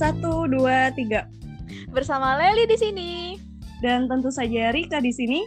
Satu, 0.00 0.48
dua, 0.48 0.88
tiga. 0.96 1.28
Bersama 1.92 2.40
Leli 2.40 2.64
di 2.64 2.76
sini. 2.80 3.12
Dan 3.84 4.08
tentu 4.08 4.32
saja 4.32 4.72
Rika 4.72 4.96
di 4.96 5.12
sini. 5.12 5.44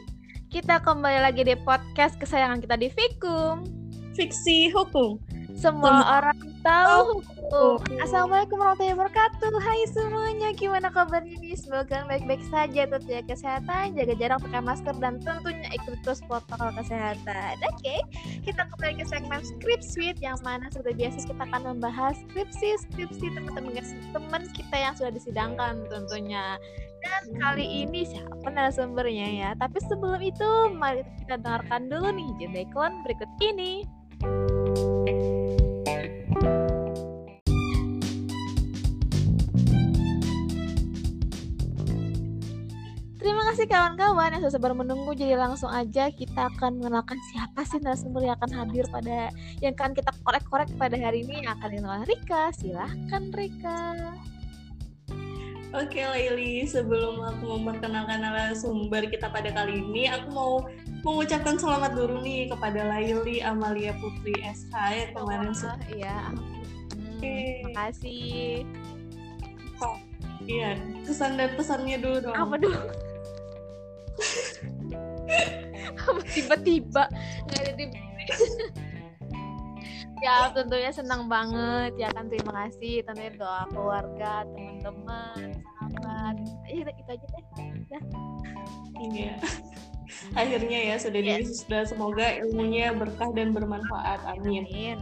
Kita 0.53 0.77
kembali 0.77 1.25
lagi 1.25 1.41
di 1.41 1.57
podcast 1.57 2.21
kesayangan 2.21 2.61
kita 2.61 2.77
di 2.77 2.85
Fikum. 2.93 3.65
Fiksi 4.13 4.69
hukum. 4.69 5.17
Semua 5.57 5.89
Sem- 5.89 6.05
orang 6.05 6.39
tahu 6.63 7.19
hukum. 7.19 7.77
Assalamualaikum 7.99 8.55
warahmatullahi 8.55 8.95
wabarakatuh. 8.95 9.51
Hai 9.59 9.83
semuanya, 9.91 10.49
gimana 10.55 10.87
kabarnya 10.87 11.35
nih? 11.43 11.59
Semoga 11.59 12.07
baik-baik 12.07 12.39
saja, 12.47 12.87
tetap 12.87 13.03
jaga 13.03 13.23
kesehatan, 13.35 13.99
jaga 13.99 14.13
jarak, 14.15 14.39
pakai 14.47 14.63
masker, 14.63 14.95
dan 15.03 15.19
tentunya 15.19 15.67
ikut 15.75 15.99
terus 16.07 16.23
protokol 16.23 16.71
kesehatan. 16.79 17.59
Oke, 17.67 17.95
kita 18.47 18.63
kembali 18.63 19.03
ke 19.03 19.05
segmen 19.11 19.43
Script 19.43 19.83
Suite 19.83 20.19
yang 20.23 20.39
mana 20.41 20.71
seperti 20.71 21.03
biasa 21.03 21.27
kita 21.27 21.43
akan 21.51 21.61
membahas 21.75 22.15
skripsi-skripsi 22.31 23.27
teman-teman 23.35 23.83
teman 24.15 24.43
kita 24.55 24.75
yang 24.79 24.95
sudah 24.95 25.11
disidangkan 25.11 25.83
tentunya. 25.91 26.55
Dan 27.03 27.35
kali 27.35 27.83
ini 27.83 28.07
siapa 28.07 28.47
narasumbernya 28.47 29.27
ya? 29.35 29.49
Tapi 29.59 29.75
sebelum 29.91 30.23
itu, 30.23 30.71
mari 30.71 31.03
kita 31.27 31.35
dengarkan 31.43 31.91
dulu 31.91 32.07
nih 32.15 32.63
iklan 32.63 33.03
berikut 33.03 33.27
ini. 33.43 33.83
Terima 43.43 43.59
kasih 43.59 43.75
kawan-kawan 43.75 44.29
yang 44.31 44.41
sudah 44.47 44.55
sabar 44.55 44.71
menunggu. 44.71 45.11
Jadi 45.19 45.35
langsung 45.35 45.67
aja 45.67 46.07
kita 46.07 46.47
akan 46.47 46.79
mengenalkan 46.79 47.19
siapa 47.27 47.67
sih 47.67 47.75
narasumber 47.83 48.23
yang 48.23 48.39
akan 48.39 48.51
hadir 48.55 48.87
pada 48.87 49.35
yang 49.59 49.75
akan 49.75 49.91
kita 49.91 50.15
korek-korek 50.23 50.71
pada 50.79 50.95
hari 50.95 51.27
ini 51.27 51.43
yang 51.43 51.59
akan 51.59 51.75
dikenal 51.75 52.07
Rika. 52.07 52.55
Silahkan 52.55 53.35
Rika. 53.35 54.15
Oke 55.75 56.07
Laili, 56.07 56.63
sebelum 56.63 57.19
aku 57.19 57.59
memperkenalkan 57.59 58.23
narasumber 58.23 59.11
kita 59.11 59.27
pada 59.27 59.51
kali 59.51 59.75
ini, 59.91 60.07
aku 60.07 60.31
mau 60.31 60.63
mengucapkan 61.03 61.59
selamat 61.59 61.99
dulu 61.99 62.23
nih 62.23 62.47
kepada 62.47 62.95
Laili 62.95 63.43
Amalia 63.43 63.91
Putri 63.99 64.39
SH 64.39 64.71
yang 64.71 65.11
kemarin 65.19 65.51
sudah 65.51 65.75
iya. 65.91 66.31
Hmm, 66.95 67.19
Oke. 67.19 67.35
makasih. 67.67 68.63
Iya, 70.47 70.79
kesan 71.03 71.35
dan 71.35 71.59
pesannya 71.59 71.99
dulu 71.99 72.31
dong. 72.31 72.39
Apa 72.39 72.55
dulu? 72.55 73.11
Tiba-tiba 76.33 77.03
nggak 77.49 77.59
ada 77.59 77.71
di 77.77 77.83
ya 80.23 80.47
tentunya 80.55 80.87
senang 80.95 81.27
banget 81.27 81.99
ya 81.99 82.07
kan 82.15 82.31
terima 82.31 82.63
kasih 82.63 83.03
tentunya 83.03 83.35
doa 83.35 83.67
keluarga 83.75 84.47
teman-teman 84.55 85.51
sahabat 85.59 86.35
ya 86.71 86.87
itu 86.87 87.11
aja 87.11 87.25
deh 87.27 87.43
Udah. 87.59 88.03
Iya. 89.03 89.35
Akhirnya 90.37 90.79
ya 90.93 90.95
sudah 90.95 91.19
Yes. 91.19 91.51
diwisuda. 91.51 91.79
Semoga 91.89 92.37
ilmunya 92.39 92.95
berkah 92.95 93.33
dan 93.35 93.51
bermanfaat. 93.51 94.23
Amin. 94.29 94.63
amin 94.69 94.99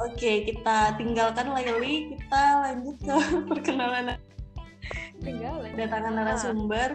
Oke, 0.00 0.48
kita 0.48 0.96
tinggalkan 0.98 1.52
Laili, 1.52 2.16
kita 2.16 2.42
lanjut 2.64 2.96
ke 2.98 3.14
perkenalan 3.50 4.16
tinggal 5.22 5.62
ya. 5.62 5.70
kedatangan 5.72 6.12
narasumber 6.18 6.88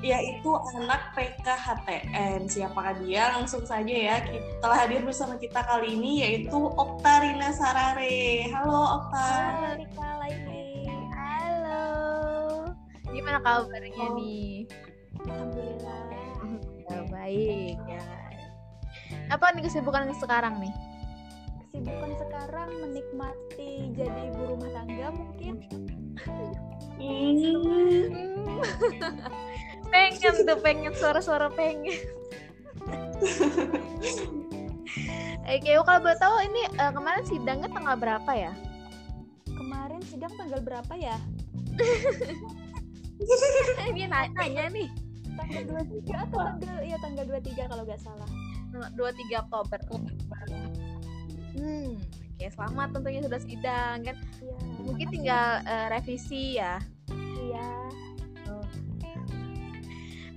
yaitu 0.00 0.50
anak 0.76 1.12
PKHTN. 1.12 2.44
Siapakah 2.44 3.00
dia? 3.00 3.32
Langsung 3.32 3.64
saja 3.64 3.88
ya. 3.94 4.16
Kita 4.20 4.60
telah 4.60 4.84
hadir 4.84 5.00
bersama 5.00 5.34
kita 5.34 5.64
kali 5.64 5.96
ini 5.96 6.20
yaitu 6.20 6.56
Oktarina 6.56 7.48
Sarare. 7.50 8.48
Halo 8.52 9.00
Okta. 9.00 9.24
Halo 9.24 9.70
Rika 9.76 10.08
Laili 10.20 10.64
halo 11.14 11.84
gimana 13.14 13.38
kabarnya 13.40 13.94
Oh. 13.96 14.18
nih 14.18 14.66
Alhamdulillah. 15.22 16.02
ya, 16.84 16.98
baik 17.08 17.78
ya 17.86 18.02
apa 19.30 19.54
nih 19.54 19.62
kesibukan 19.64 20.10
sekarang 20.18 20.58
nih 20.60 20.74
Kesibukan 21.70 22.12
sekarang 22.18 22.70
menikmati 22.82 23.94
jadi 23.94 24.30
ibu 24.30 24.42
rumah 24.46 24.70
tangga 24.70 25.08
mungkin. 25.10 25.54
Hmm. 26.94 28.14
pengen 29.94 30.34
tuh 30.42 30.58
pengen 30.58 30.92
suara-suara 30.98 31.46
pengen 31.54 31.94
Oke, 35.44 35.76
kalau 35.76 36.00
boleh 36.00 36.18
tahu 36.18 36.36
ini 36.40 36.62
eh, 36.80 36.92
kemarin 36.92 37.24
sidangnya 37.28 37.68
tanggal 37.68 37.96
berapa 38.00 38.32
ya? 38.32 38.52
Kemarin 39.44 40.00
sidang 40.08 40.32
tanggal 40.40 40.60
berapa 40.64 40.94
ya? 40.96 41.20
ini 43.92 44.08
na- 44.08 44.32
nanya 44.32 44.72
nih. 44.72 44.88
Tanggal 45.36 45.84
23 45.84 46.24
atau 46.26 46.40
tanggal 46.40 46.76
ya 46.80 46.96
tanggal 46.96 47.24
23 47.28 47.70
kalau 47.70 47.84
nggak 47.84 48.00
salah. 48.00 48.28
23 48.72 49.44
Oktober. 49.46 49.78
Hmm, 51.54 52.00
oke, 52.00 52.46
selamat 52.48 52.88
tentunya 52.98 53.20
sudah 53.22 53.40
sidang 53.44 53.96
kan. 54.00 54.16
Iya. 54.40 54.56
Mungkin 54.80 55.06
tinggal 55.12 55.60
eh, 55.68 55.86
revisi 55.92 56.56
ya. 56.56 56.80
Iya. 57.12 57.68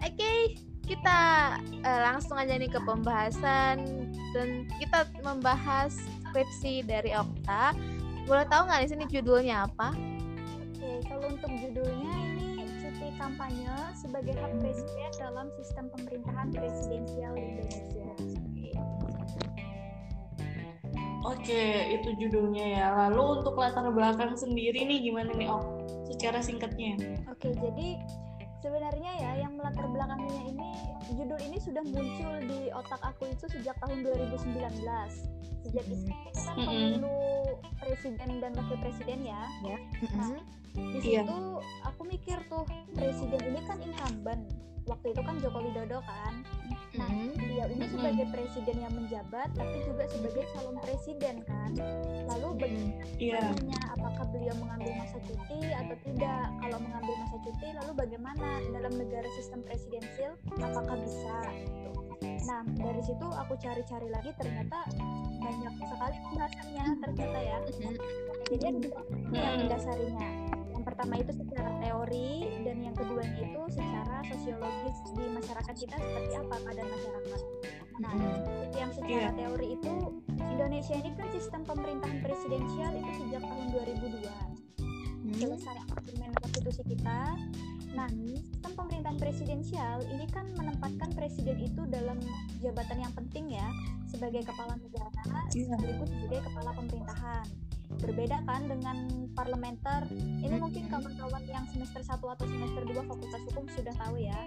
Oke, 0.08 0.56
kita 0.88 1.20
eh, 1.84 2.00
langsung 2.00 2.40
aja 2.40 2.56
nih 2.56 2.72
ke 2.72 2.80
pembahasan 2.80 3.84
dan 4.32 4.64
kita 4.80 5.04
membahas 5.20 6.00
skripsi 6.24 6.88
dari 6.88 7.12
Okta. 7.12 7.76
Boleh 8.24 8.48
tahu 8.48 8.72
nggak 8.72 8.88
di 8.88 8.90
sini 8.96 9.04
judulnya 9.12 9.68
apa? 9.68 9.92
Oke, 10.64 11.04
kalau 11.12 11.28
untuk 11.28 11.52
judulnya 11.60 12.14
ini 12.40 12.64
cuti 12.80 13.08
kampanye 13.20 13.68
sebagai 14.00 14.32
hak 14.40 14.52
presiden 14.64 15.12
dalam 15.20 15.52
sistem 15.60 15.92
pemerintahan 15.92 16.56
presidensial 16.56 17.36
di 17.36 17.44
Indonesia. 17.44 18.12
Oke, 21.28 21.64
itu 22.00 22.10
judulnya 22.16 22.66
ya. 22.80 22.88
Lalu 22.96 23.44
untuk 23.44 23.60
latar 23.60 23.92
belakang 23.92 24.40
sendiri 24.40 24.88
nih 24.88 25.12
gimana 25.12 25.36
nih 25.36 25.52
Ok? 25.52 25.84
Secara 26.08 26.40
singkatnya. 26.40 26.96
Oke, 27.28 27.52
jadi 27.52 28.00
sebenarnya 28.68 29.12
ya 29.16 29.32
yang 29.48 29.56
melatar 29.56 29.88
belakangnya 29.88 30.44
ini 30.44 30.68
judul 31.16 31.40
ini 31.40 31.58
sudah 31.58 31.84
muncul 31.88 32.34
di 32.44 32.68
otak 32.76 33.00
aku 33.00 33.32
itu 33.32 33.48
sejak 33.48 33.80
tahun 33.80 34.04
2019. 34.04 34.84
Sejak 35.64 35.86
itu 35.88 36.12
kan 36.36 36.56
pemilu 36.60 37.20
presiden 37.80 38.30
dan 38.44 38.52
wakil 38.60 38.78
presiden 38.84 39.20
ya. 39.24 39.42
Mm-mm. 39.64 40.36
Di 40.76 41.00
Iya. 41.02 41.24
situ 41.24 41.40
aku 41.82 42.02
mikir 42.06 42.38
tuh 42.52 42.68
presiden 42.92 43.42
ini 43.56 43.62
kan 43.64 43.80
incumbent. 43.80 44.44
Waktu 44.88 45.08
itu 45.12 45.22
kan 45.22 45.36
Joko 45.44 45.60
Widodo 45.60 46.00
kan. 46.04 46.34
Nah, 46.98 47.06
Mm-mm. 47.12 47.36
beliau 47.38 47.68
ini 47.70 47.86
sebagai 47.94 48.26
presiden 48.34 48.78
yang 48.82 48.94
menjabat 48.96 49.54
tapi 49.54 49.86
juga 49.86 50.08
sebagai 50.10 50.44
calon 50.56 50.78
presiden 50.82 51.36
kan. 51.46 51.72
Lalu 52.26 52.48
bagaimana 52.58 53.06
Iya. 53.20 53.42
Tanya 53.54 53.80
apakah 53.94 54.26
beliau 54.34 54.56
mengambil 54.58 54.92
masa 54.98 55.18
cuti 55.22 55.60
atau 55.70 55.96
tidak. 56.02 56.46
Kalau 56.64 56.78
mengambil 56.82 57.16
masa 57.22 57.38
cuti, 57.44 57.68
lalu 57.76 57.92
bagaimana 57.94 58.48
dalam 58.74 58.94
negara 58.98 59.30
sistem 59.38 59.60
presidensial, 59.62 60.34
apakah 60.58 60.96
bisa? 61.02 61.36
Gitu. 61.54 61.92
Nah, 62.48 62.62
dari 62.80 63.02
situ 63.04 63.28
aku 63.28 63.54
cari-cari 63.60 64.08
lagi, 64.10 64.32
ternyata 64.40 64.80
banyak 65.38 65.74
sekali 65.86 66.18
pembahasannya 66.18 66.86
ternyata 67.04 67.38
ya. 67.44 67.58
Jadi 68.48 68.64
ada 68.64 68.80
dua 68.80 69.02
yang 69.36 69.54
Mm. 69.54 69.60
mendasarinya. 69.68 70.30
Pertama 70.88 71.20
itu 71.20 71.36
secara 71.36 71.68
teori 71.84 72.48
dan 72.64 72.80
yang 72.80 72.96
keduanya 72.96 73.36
itu 73.44 73.62
secara 73.76 74.24
sosiologis 74.24 74.98
di 75.12 75.26
masyarakat 75.36 75.76
kita 75.76 75.96
seperti 76.00 76.34
apa 76.40 76.56
keadaan 76.64 76.88
masyarakat. 76.88 77.42
Nah, 78.00 78.16
yang 78.72 78.92
secara 78.96 79.28
Iya. 79.28 79.36
teori 79.36 79.68
itu 79.76 79.94
Indonesia 80.40 80.96
ini 80.96 81.12
kan 81.20 81.28
sistem 81.36 81.62
pemerintahan 81.68 82.24
presidensial 82.24 82.92
itu 82.96 83.12
sejak 83.20 83.44
tahun 83.44 83.68
2002 83.76 84.32
selesai 85.28 85.76
amandemen 85.92 86.32
konstitusi 86.40 86.82
kita. 86.88 87.36
Nah, 87.92 88.08
sistem 88.40 88.72
pemerintahan 88.72 89.20
presidensial 89.20 89.98
ini 90.08 90.24
kan 90.32 90.48
menempatkan 90.56 91.12
presiden 91.12 91.60
itu 91.60 91.84
dalam 91.92 92.16
jabatan 92.64 93.04
yang 93.04 93.12
penting 93.12 93.52
ya 93.52 93.68
sebagai 94.08 94.48
kepala 94.48 94.80
negara 94.80 95.12
Iya. 95.52 95.68
sekaligus 95.76 96.10
sebagai 96.16 96.42
kepala 96.48 96.72
pemerintahan. 96.72 97.67
Berbeda 97.98 98.38
kan 98.46 98.70
dengan 98.70 99.28
parlementer. 99.34 100.06
Ini 100.18 100.56
mungkin 100.62 100.86
kawan-kawan 100.90 101.44
yang 101.50 101.66
semester 101.70 102.02
1 102.02 102.18
atau 102.22 102.46
semester 102.46 102.82
2 102.86 102.94
Fakultas 103.10 103.42
Hukum 103.50 103.66
sudah 103.74 103.94
tahu 103.98 104.16
ya. 104.22 104.40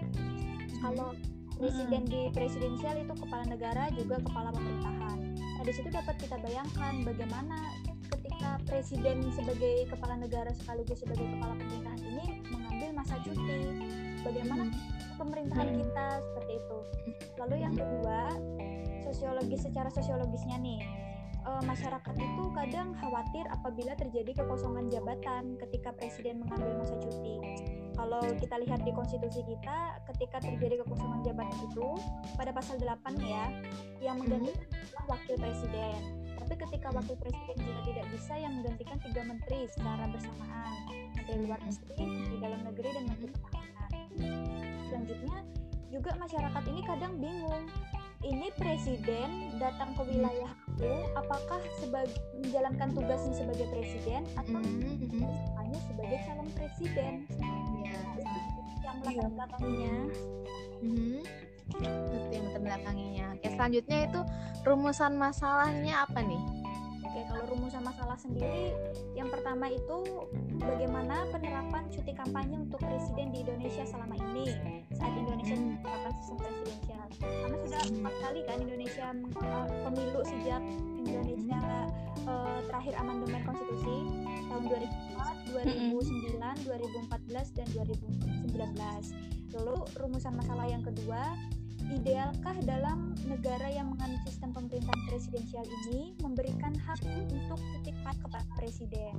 Kalau 0.79 1.13
presiden 1.61 2.03
di 2.09 2.31
presidensial 2.33 3.05
itu 3.05 3.13
kepala 3.13 3.45
negara 3.45 3.91
juga 3.93 4.17
kepala 4.23 4.49
pemerintahan. 4.49 5.17
Nah, 5.37 5.63
di 5.63 5.73
situ 5.77 5.93
dapat 5.93 6.17
kita 6.17 6.41
bayangkan 6.41 7.05
bagaimana 7.05 7.57
ketika 8.11 8.57
presiden 8.65 9.29
sebagai 9.29 9.85
kepala 9.93 10.17
negara 10.17 10.49
sekaligus 10.57 11.05
sebagai 11.05 11.27
kepala 11.37 11.53
pemerintahan 11.61 12.01
ini 12.01 12.25
mengambil 12.49 12.89
masa 12.97 13.15
cuti. 13.21 13.61
Bagaimana 14.25 14.73
pemerintahan 15.21 15.69
Hmm. 15.69 15.77
kita 15.85 16.07
seperti 16.25 16.53
itu. 16.57 16.77
Lalu 17.37 17.55
yang 17.61 17.75
kedua, 17.77 18.19
sosiologis 19.05 19.61
secara 19.61 19.89
sosiologisnya 19.93 20.57
nih. 20.57 20.81
Eh, 21.45 21.63
masyarakat 21.65 22.15
itu 22.17 22.43
kadang 22.53 22.93
khawatir 22.97 23.45
apabila 23.49 23.93
terjadi 23.97 24.43
kekosongan 24.43 24.89
jabatan 24.89 25.57
ketika 25.67 25.93
presiden 25.95 26.41
mengambil 26.45 26.81
masa 26.81 26.95
cuti. 27.01 27.37
Kalau 27.91 28.23
kita 28.39 28.55
lihat 28.63 28.81
di 28.81 28.91
konstitusi 28.95 29.43
kita, 29.45 29.99
ketika 30.09 30.41
terjadi 30.41 30.81
kekosongan 30.81 31.21
jabatan 31.21 31.57
itu 31.69 31.89
pada 32.39 32.51
pasal 32.55 32.79
8 32.79 33.19
ya, 33.21 33.51
yang 33.99 34.17
menggantikan 34.17 34.57
adalah 34.57 35.03
wakil 35.17 35.35
presiden. 35.37 35.99
Tapi 36.41 36.53
ketika 36.67 36.87
wakil 36.91 37.15
presiden 37.21 37.55
juga 37.61 37.81
tidak 37.85 38.05
bisa 38.09 38.33
yang 38.39 38.53
menggantikan 38.57 38.97
tiga 39.05 39.21
menteri 39.21 39.69
secara 39.69 40.09
bersamaan, 40.09 40.73
menteri 41.13 41.37
luar 41.45 41.59
negeri, 41.61 42.01
menteri 42.01 42.35
dalam 42.41 42.61
negeri, 42.65 42.89
dan 42.89 43.03
menteri 43.05 43.31
pertahanan. 43.37 43.91
Selanjutnya 44.89 45.37
juga 45.91 46.11
masyarakat 46.17 46.63
ini 46.71 46.81
kadang 46.87 47.13
bingung. 47.19 47.63
Ini 48.21 48.53
presiden 48.53 49.57
datang 49.57 49.97
ke 49.97 50.01
wilayah 50.05 50.53
aku, 50.53 50.93
apakah 51.17 51.57
sebagai 51.81 52.13
menjalankan 52.37 52.93
tugasnya 52.93 53.33
sebagai 53.33 53.65
presiden 53.73 54.29
atau 54.37 54.61
Mhm, 54.61 55.09
mhm. 55.09 55.25
hanya 55.57 55.79
sebagai 55.89 56.17
calon 56.29 56.49
presiden? 56.53 57.13
Iya. 57.33 57.49
yang 58.81 58.97
melatar 59.05 59.29
belakanginya 59.29 59.95
Mhm. 60.81 61.21
Itu 61.71 61.85
yang 62.33 62.47
terbelakanginya. 62.53 63.25
Oke, 63.37 63.47
selanjutnya 63.53 63.97
itu 64.09 64.19
rumusan 64.65 65.13
masalahnya 65.17 66.05
apa 66.05 66.19
nih? 66.21 66.41
Oke, 67.05 67.21
kalau 67.27 67.43
rumusan 67.53 67.83
masalah 67.85 68.17
sendiri, 68.17 68.73
yang 69.13 69.29
pertama 69.29 69.69
itu 69.69 70.25
bagaimana 70.57 71.29
penerapan 71.29 71.83
cuti 71.93 72.11
kampanye 72.15 72.57
untuk 72.57 72.81
presiden 72.81 73.29
di 73.29 73.45
Indonesia 73.45 73.85
selama 73.85 74.15
ini 74.17 74.45
saat 74.95 75.13
Indonesia 75.13 75.55
Hmm. 75.55 75.77
Kali 78.31 78.47
kan 78.47 78.63
Indonesia 78.63 79.11
uh, 79.43 79.67
pemilu 79.83 80.23
sejak 80.23 80.63
Indonesia 81.03 81.59
uh, 82.23 82.63
terakhir 82.63 82.95
amandemen 83.03 83.43
konstitusi 83.43 84.07
tahun 84.47 84.71
2004, 85.51 86.39
2009, 86.39 86.39
2014 86.39 87.59
dan 87.59 87.67
2019. 87.75 89.51
Lalu 89.51 89.77
rumusan 89.99 90.31
masalah 90.39 90.63
yang 90.63 90.79
kedua 90.79 91.35
Idealkah 91.91 92.55
dalam 92.63 93.19
negara 93.27 93.67
yang 93.67 93.91
menganut 93.91 94.23
sistem 94.23 94.55
pemerintahan 94.55 95.01
presidensial 95.11 95.67
ini 95.67 96.15
memberikan 96.23 96.71
hak 96.71 97.03
untuk 97.03 97.59
kampanye 97.59 97.91
kepada 97.99 98.47
presiden? 98.55 99.11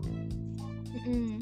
Mhm. 1.05 1.37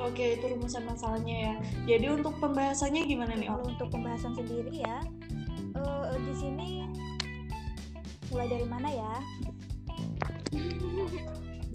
Oke, 0.00 0.40
itu 0.40 0.44
rumusan 0.48 0.88
masalahnya 0.88 1.36
ya. 1.36 1.54
Jadi 1.96 2.06
untuk 2.08 2.34
pembahasannya 2.40 3.04
gimana 3.04 3.36
nih, 3.36 3.52
Kalau 3.52 3.64
untuk 3.68 3.88
pembahasan 3.92 4.32
sendiri 4.32 4.80
ya, 4.80 5.04
eh, 5.76 6.16
di 6.24 6.34
sini 6.34 6.88
mulai 8.32 8.48
dari 8.48 8.66
mana 8.66 8.88
ya? 8.88 9.14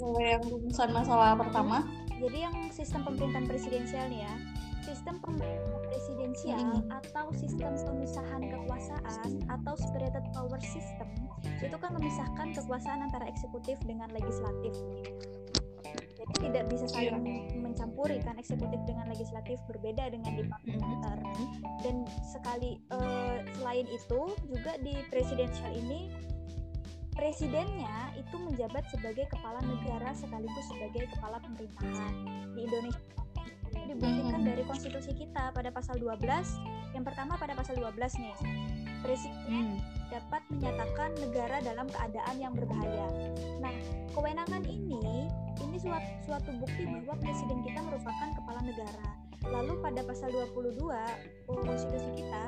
Mulai 0.01 0.25
yang 0.37 0.43
rumusan 0.49 0.89
masalah 0.89 1.37
pertama. 1.37 1.85
Jadi 2.15 2.37
yang 2.41 2.55
sistem 2.73 3.05
pemerintahan 3.05 3.45
presidensial 3.45 4.09
nih 4.09 4.25
ya, 4.25 4.33
sistem 4.81 5.21
pemerintahan 5.21 5.83
presidensial 5.85 6.81
atau 6.89 7.25
sistem 7.37 7.73
pemisahan 7.77 8.41
kekuasaan 8.41 9.31
atau 9.49 9.73
separated 9.77 10.25
power 10.33 10.61
system 10.63 11.07
itu 11.61 11.77
kan 11.79 11.91
memisahkan 11.95 12.47
kekuasaan 12.53 12.99
antara 13.05 13.25
eksekutif 13.25 13.77
dengan 13.85 14.09
legislatif. 14.11 14.73
Tidak 16.25 16.63
bisa 16.69 16.85
saling 16.89 17.61
mencampuri 17.61 18.17
kan 18.21 18.37
eksekutif 18.41 18.81
dengan 18.89 19.09
legislatif 19.09 19.61
berbeda 19.69 20.09
dengan 20.09 20.31
di 20.33 20.43
parlementer. 20.45 21.17
Dan 21.85 21.95
sekali 22.25 22.81
eh, 22.91 23.37
selain 23.61 23.85
itu 23.85 24.21
juga 24.49 24.77
di 24.81 24.97
presidensial 25.13 25.71
ini 25.73 26.09
presidennya 27.15 28.11
itu 28.19 28.35
menjabat 28.35 28.83
sebagai 28.91 29.25
kepala 29.31 29.63
negara 29.63 30.11
sekaligus 30.11 30.65
sebagai 30.67 31.07
kepala 31.15 31.39
pemerintahan 31.39 32.13
di 32.53 32.67
Indonesia. 32.67 33.13
Dibuktikan 33.85 34.41
dari 34.43 34.63
konstitusi 34.65 35.11
kita 35.13 35.53
pada 35.53 35.69
pasal 35.71 36.01
12 36.01 36.95
yang 36.95 37.03
pertama 37.03 37.35
pada 37.35 37.53
pasal 37.53 37.75
12 37.75 38.23
nih 38.23 38.35
presiden 39.01 39.75
Hmm. 39.75 39.79
dapat 40.13 40.41
menyatakan 40.53 41.09
negara 41.17 41.57
dalam 41.65 41.87
keadaan 41.89 42.35
yang 42.37 42.53
berbahaya. 42.53 43.07
Nah, 43.59 43.73
kewenangan 44.13 44.63
ini 44.63 45.27
ini 45.59 45.77
suatu, 45.81 46.11
suatu 46.23 46.51
bukti 46.61 46.87
bahwa 46.87 47.15
presiden 47.19 47.59
kita 47.65 47.79
merupakan 47.83 48.29
kepala 48.37 48.61
negara. 48.63 49.07
Lalu 49.45 49.77
pada 49.77 50.01
pasal 50.01 50.33
22 50.33 51.05
konstitusi 51.45 52.09
kita, 52.17 52.43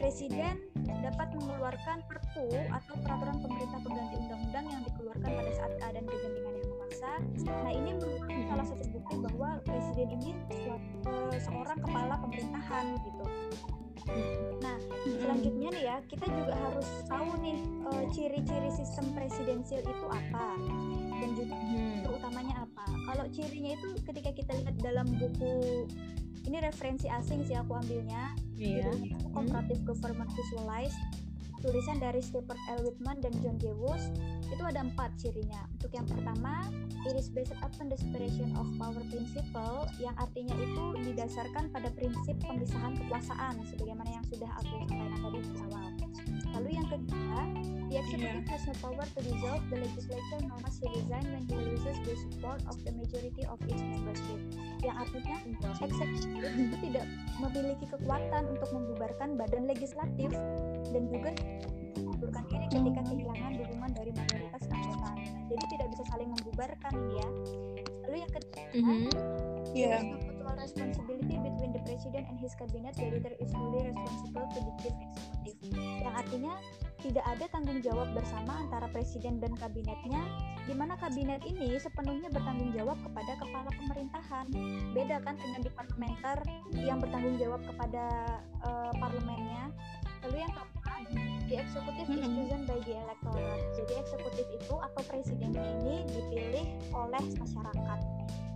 presiden 0.00 0.56
dapat 1.04 1.28
mengeluarkan 1.36 2.00
perpu 2.08 2.48
atau 2.72 2.94
peraturan 3.04 3.36
pemerintah 3.44 3.78
pengganti 3.84 4.16
undang-undang 4.16 4.64
yang 4.72 4.82
dikeluarkan 4.88 5.28
pada 5.28 5.52
saat 5.52 5.72
keadaan 5.76 6.06
kegentingan 6.08 6.54
yang 6.56 6.68
memaksa. 6.72 7.12
Nah, 7.44 7.72
ini 7.72 7.90
merupakan 8.00 8.38
salah 8.48 8.66
satu 8.66 8.84
bukti 8.94 9.14
bahwa 9.28 9.50
presiden 9.66 10.08
ini 10.16 10.30
suatu, 10.48 10.98
eh, 11.34 11.40
seorang 11.42 11.78
kepala 11.84 12.14
pemerintahan 12.16 12.84
gitu. 13.04 13.24
Nah, 14.58 14.76
selanjutnya 15.04 15.68
nih 15.70 15.84
ya 15.84 15.96
kita 16.04 16.26
juga 16.26 16.54
harus 16.54 16.88
tahu 17.04 17.30
nih 17.38 17.58
eh, 17.84 18.04
ciri-ciri 18.10 18.70
sistem 18.72 19.06
presidensial 19.12 19.80
itu 19.80 20.06
apa 20.06 20.48
dan 21.12 21.30
juga 21.34 21.54
Mhm. 21.54 21.78
fitur 21.94 22.12
utamanya 22.14 22.54
apa 22.62 22.84
kalau 23.04 23.24
cirinya 23.28 23.70
itu 23.72 23.86
ketika 24.02 24.30
kita 24.32 24.52
lihat 24.54 24.76
dalam 24.78 25.06
buku 25.10 25.84
ini 26.44 26.58
referensi 26.58 27.06
asing 27.06 27.42
sih 27.42 27.54
aku 27.54 27.74
ambilnya 27.74 28.32
Iya. 28.54 28.88
judulnya 28.88 29.08
itu 29.12 29.26
Comparative 29.30 29.82
Government 29.84 30.30
Visualized 30.32 30.98
tulisan 31.60 31.98
dari 31.98 32.22
Stephen 32.22 32.58
L. 32.70 32.80
Whitman 32.86 33.18
dan 33.22 33.34
John. 33.42 33.56
Woos 33.78 34.10
itu 34.48 34.62
ada 34.64 34.80
empat 34.80 35.12
cirinya 35.20 35.68
untuk 35.76 35.92
yang 35.92 36.06
pertama 36.08 36.66
it 37.04 37.14
is 37.14 37.28
based 37.28 37.54
upon 37.60 37.92
the 37.92 37.98
separation 38.00 38.50
of 38.56 38.64
power 38.80 39.02
principle 39.12 39.86
yang 40.00 40.16
artinya 40.16 40.56
itu 40.56 40.84
didasarkan 41.04 41.68
pada 41.70 41.92
prinsip 41.94 42.34
pemisahan 42.42 42.96
kekuasaan 42.96 43.54
sebagaimana 43.68 44.08
yang 44.08 44.24
sudah 44.26 44.50
aku 44.62 44.74
sampaikan 44.88 45.18
tadi 45.20 45.38
di 45.44 45.50
awal 45.68 45.86
lalu 46.56 46.68
yang 46.76 46.86
kedua 46.88 47.40
the 47.88 47.96
executive 47.96 48.44
has 48.48 48.62
no 48.68 48.74
power 48.84 49.06
to 49.16 49.20
dissolve 49.24 49.64
the 49.72 49.76
legislature 49.80 50.40
nor 50.44 50.58
must 50.60 50.78
he 50.80 50.88
resign 50.92 51.24
when 51.32 51.42
he 51.48 51.56
loses 51.56 51.96
the 52.04 52.14
support 52.28 52.60
of 52.68 52.76
the 52.84 52.92
majority 52.96 53.44
of 53.48 53.58
its 53.68 53.80
membership 53.80 54.40
yang 54.84 54.96
artinya 54.96 55.36
eksekutif 55.80 56.52
itu 56.56 56.76
tidak 56.90 57.06
memiliki 57.40 57.84
kekuatan 57.88 58.42
untuk 58.52 58.68
membubarkan 58.72 59.28
badan 59.40 59.64
legislatif 59.64 60.30
dan 60.92 61.02
juga 61.08 61.32
mengundurkan 61.98 62.44
diri 62.50 62.66
ketika 62.70 63.00
kehilangan 63.10 63.52
dukungan 63.58 63.90
dari 63.94 64.10
mayoritas 64.14 64.62
anggota. 64.70 65.10
Jadi 65.48 65.64
tidak 65.76 65.86
bisa 65.94 66.02
saling 66.12 66.30
membubarkan 66.30 66.92
ini 66.94 67.14
ya. 67.18 67.28
Lalu 68.06 68.16
yang 68.22 68.32
ketiga. 68.32 68.62
Iya. 69.74 69.98
there 69.98 69.98
is 69.98 70.02
no 70.02 70.16
mutual 70.18 70.27
responsibility 70.58 71.38
between 71.38 71.70
the 71.72 71.82
president 71.86 72.26
and 72.26 72.36
his 72.42 72.52
cabinet. 72.58 72.92
The 72.98 73.08
leader 73.08 73.34
is 73.38 73.50
fully 73.54 73.86
responsible 73.86 74.46
to 74.50 74.58
the 74.58 74.72
chief 74.82 74.96
executive. 74.98 75.58
Yang 76.02 76.14
artinya 76.18 76.54
tidak 76.98 77.24
ada 77.30 77.44
tanggung 77.54 77.78
jawab 77.78 78.10
bersama 78.10 78.52
antara 78.58 78.90
presiden 78.90 79.38
dan 79.38 79.54
kabinetnya, 79.54 80.22
di 80.66 80.74
mana 80.74 80.98
kabinet 80.98 81.46
ini 81.46 81.78
sepenuhnya 81.78 82.26
bertanggung 82.34 82.74
jawab 82.74 82.98
kepada 83.06 83.32
kepala 83.38 83.70
pemerintahan. 83.70 84.46
Beda 84.92 85.22
kan 85.22 85.38
dengan 85.38 85.60
di 85.62 85.70
parlementer 85.70 86.38
yang 86.74 86.98
bertanggung 86.98 87.38
jawab 87.38 87.62
kepada 87.62 88.04
eh, 88.66 88.92
parlemennya. 88.98 89.70
Lalu 90.26 90.36
yang 90.42 90.52
keempat, 90.52 91.00
the 91.46 91.54
executive 91.62 92.08
is 92.10 92.20
Mhm. 92.26 92.34
chosen 92.34 92.60
by 92.66 92.78
the 92.82 92.94
electorate. 92.98 93.62
Jadi 93.78 93.92
eksekutif 94.02 94.46
itu 94.50 94.74
atau 94.74 95.02
presidennya 95.06 95.62
ini 95.78 95.96
dipilih 96.10 96.66
oleh 96.90 97.22
masyarakat. 97.38 97.98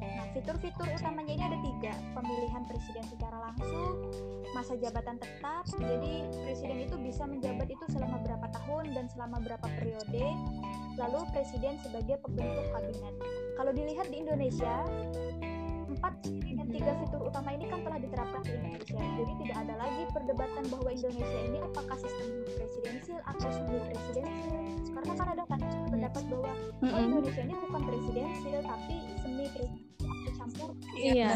Nah, 0.03 0.27
fitur-fitur 0.35 0.87
utamanya 0.91 1.33
ini 1.33 1.45
ada 1.47 1.59
tiga: 1.63 1.95
pemilihan 2.19 2.63
presiden 2.67 3.05
secara 3.07 3.39
langsung, 3.39 4.11
masa 4.53 4.75
jabatan 4.77 5.17
tetap. 5.23 5.63
Jadi 5.79 6.27
presiden 6.43 6.79
itu 6.83 6.97
bisa 6.99 7.23
menjabat 7.25 7.71
itu 7.71 7.85
selama 7.89 8.19
berapa 8.21 8.47
tahun 8.51 8.85
dan 8.93 9.07
selama 9.09 9.39
berapa 9.41 9.67
periode. 9.79 10.27
Lalu 10.99 11.21
presiden 11.33 11.81
sebagai 11.81 12.21
pembentuk 12.21 12.67
kabinet. 12.75 13.15
Kalau 13.57 13.73
dilihat 13.73 14.13
di 14.13 14.21
Indonesia, 14.21 14.85
empat 16.03 16.19
dan 16.59 16.67
tiga 16.67 16.93
fitur 16.99 17.31
utama 17.31 17.55
ini 17.55 17.71
kan 17.71 17.79
telah 17.87 17.99
diterapkan 18.03 18.43
di 18.43 18.51
Indonesia. 18.59 18.99
Jadi 18.99 19.33
tidak 19.39 19.57
ada 19.63 19.75
lagi 19.79 20.03
perdebatan 20.11 20.65
bahwa 20.67 20.89
Indonesia 20.91 21.41
ini 21.47 21.59
apakah 21.63 21.97
sistem 22.03 22.29
presidensil 22.59 23.19
atau 23.23 23.49
semi 23.55 23.79
presidensil. 23.87 24.59
Karena 24.91 25.13
kan 25.15 25.29
ada 25.31 25.43
kan 25.47 25.61
pendapat 25.95 26.23
bahwa 26.27 26.53
oh. 26.83 26.99
Indonesia 26.99 27.43
ini 27.47 27.55
bukan 27.55 27.83
presidensil 27.87 28.59
tapi 28.67 28.97
semi 29.23 29.47
presidensil 29.55 30.11
atau 30.11 30.33
campur. 30.43 30.71
Iya. 30.99 31.31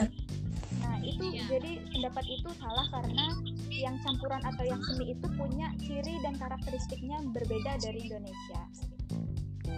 Nah 0.83 0.97
itu 1.07 1.25
jadi 1.47 1.73
pendapat 1.95 2.25
itu 2.27 2.49
salah 2.59 2.87
karena 2.91 3.27
yang 3.71 3.97
campuran 4.03 4.43
atau 4.43 4.65
yang 4.67 4.83
semi 4.83 5.15
itu 5.15 5.27
punya 5.39 5.71
ciri 5.79 6.19
dan 6.27 6.35
karakteristiknya 6.43 7.23
berbeda 7.31 7.79
dari 7.79 8.03
Indonesia. 8.03 8.61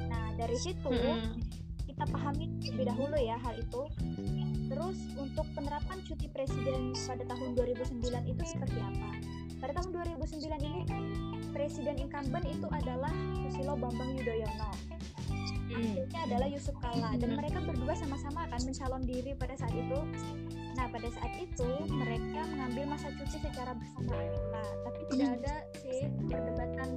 Nah 0.08 0.32
dari 0.32 0.56
situ 0.56 0.88
Mm-mm. 0.88 1.44
kita 1.84 2.08
pahami 2.08 2.56
terlebih 2.64 2.88
dahulu 2.88 3.16
ya 3.20 3.36
hal 3.36 3.52
itu. 3.60 3.82
Terus 4.68 4.98
untuk 5.16 5.46
penerapan 5.56 5.98
cuti 6.04 6.28
presiden 6.28 6.92
pada 6.94 7.24
tahun 7.24 7.56
2009 7.56 8.04
itu 8.28 8.42
seperti 8.44 8.78
apa? 8.78 9.10
pada 9.58 9.82
tahun 9.82 9.90
2009 9.90 10.54
ini 10.62 10.82
presiden 11.50 11.98
incumbent 11.98 12.46
itu 12.46 12.66
adalah 12.70 13.10
Susilo 13.42 13.74
Bambang 13.74 14.14
Yudhoyono. 14.14 14.70
Akhirnya 15.68 16.20
adalah 16.26 16.48
Yusuf 16.48 16.74
Kala. 16.80 17.14
Dan 17.18 17.34
Mhm. 17.34 17.38
mereka 17.38 17.58
berdua 17.62 17.94
sama-sama 17.94 18.46
akan 18.48 18.60
mencalon 18.70 19.02
diri 19.04 19.32
pada 19.34 19.54
saat 19.58 19.74
itu. 19.74 19.98
Nah 20.78 20.86
pada 20.88 21.08
saat 21.10 21.32
itu 21.38 21.70
mereka 21.90 22.40
mengambil 22.54 22.94
masa 22.94 23.10
cuti 23.18 23.38
secara 23.42 23.74
bersamaan. 23.74 24.30
Pula, 24.30 24.62
tapi 24.86 25.00
tidak 25.12 25.30
ada 25.42 25.54
sih 25.82 26.00
perdebatan 26.24 26.88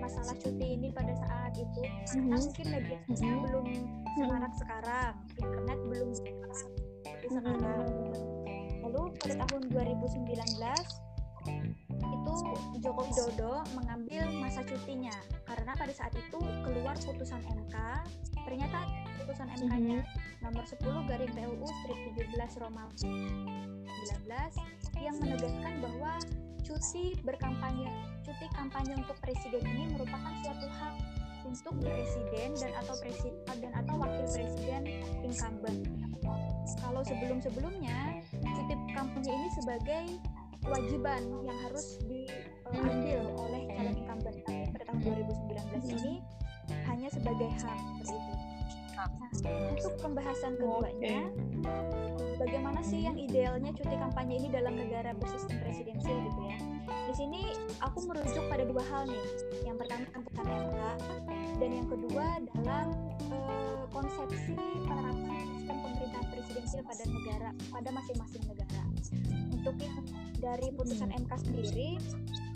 masalah 0.00 0.34
cuti 0.40 0.66
ini 0.80 0.88
pada 0.90 1.12
saat 1.12 1.52
itu. 1.60 1.80
Karena 2.08 2.36
mungkin 2.40 2.66
Mhm. 3.06 3.38
belum 3.44 3.66
semarak 4.16 4.52
sekarang, 4.56 5.12
internet 5.36 5.78
belum 5.92 6.08
seperti 7.28 7.44
sekarang. 7.44 7.84
Lalu 8.88 9.12
pada 9.20 9.34
tahun 9.44 9.68
2019 9.68 10.32
itu 12.08 12.32
Joko 12.80 13.04
Widodo 13.04 13.52
mengambil 13.76 14.24
masa 14.40 14.64
cutinya 14.64 15.12
karena 15.44 15.76
pada 15.76 15.92
saat 15.92 16.16
itu 16.16 16.40
keluar 16.64 16.96
putusan 16.96 17.44
MK 17.44 17.76
ternyata 18.48 18.88
putusan 19.20 19.44
MK-nya 19.60 20.00
nomor 20.40 20.64
10 20.64 20.80
garing 21.08 21.32
PUU 21.36 21.68
strip 21.68 22.00
17 22.16 22.64
Romawi 22.64 22.96
19 22.96 23.84
yang 25.00 25.16
menegaskan 25.20 25.74
bahwa 25.84 26.16
cuti 26.64 27.16
berkampanye 27.24 27.88
cuti 28.24 28.46
kampanye 28.52 28.92
untuk 28.96 29.16
presiden 29.24 29.64
ini 29.64 29.84
merupakan 29.96 30.32
suatu 30.44 30.68
hak 30.68 30.94
untuk 31.48 31.80
presiden 31.80 32.52
dan 32.60 32.72
atau 32.84 32.94
presiden 33.00 33.40
dan 33.56 33.72
atau 33.72 33.96
wakil 33.96 34.28
presiden 34.28 34.84
incumbent. 35.24 35.88
Kalau 36.76 37.00
sebelum-sebelumnya 37.06 38.20
cuti 38.44 38.74
kampanye 38.92 39.32
ini 39.32 39.48
sebagai 39.56 40.04
kewajiban 40.60 41.22
yang 41.46 41.58
harus 41.64 41.96
diambil. 42.04 43.24
oleh 43.40 43.62
calon 43.72 43.94
incumbent 43.96 44.36
tapi 44.44 44.68
pada 44.76 44.84
tahun 44.92 45.00
2019 45.80 45.96
ini 45.96 46.14
hanya 46.84 47.08
sebagai 47.08 47.48
hak 47.64 47.78
seperti 48.04 48.28
itu. 48.28 48.48
Nah, 48.98 49.08
untuk 49.72 49.94
pembahasan 50.02 50.58
keduanya, 50.58 51.30
bagaimana 52.36 52.82
sih 52.82 53.06
yang 53.06 53.14
idealnya 53.14 53.70
cuti 53.70 53.94
kampanye 53.94 54.42
ini 54.42 54.48
dalam 54.50 54.74
negara 54.74 55.14
bersistem 55.16 55.56
presidensial 55.62 56.18
gitu 56.28 56.40
ya? 56.44 56.58
Di 56.88 57.14
sini 57.16 57.42
aku 57.80 58.04
merujuk 58.04 58.44
pada 58.48 58.64
dua 58.64 58.82
hal 58.92 59.08
nih. 59.08 59.26
Yang 59.64 59.76
pertama 59.84 60.04
putusan 60.22 60.46
MK 60.48 60.78
dan 61.58 61.70
yang 61.74 61.88
kedua 61.88 62.26
dalam 62.54 62.86
eh, 63.32 63.82
konsepsi 63.90 64.54
penerapan 64.84 65.42
sistem 65.56 65.76
pemerintahan 65.82 66.26
presidensial 66.30 66.82
pada 66.86 67.04
negara 67.08 67.48
pada 67.72 67.88
masing-masing 67.92 68.44
negara. 68.46 68.82
Untuk 69.52 69.74
yang 69.82 69.96
dari 70.38 70.68
putusan 70.76 71.10
MK 71.10 71.32
sendiri, 71.42 71.90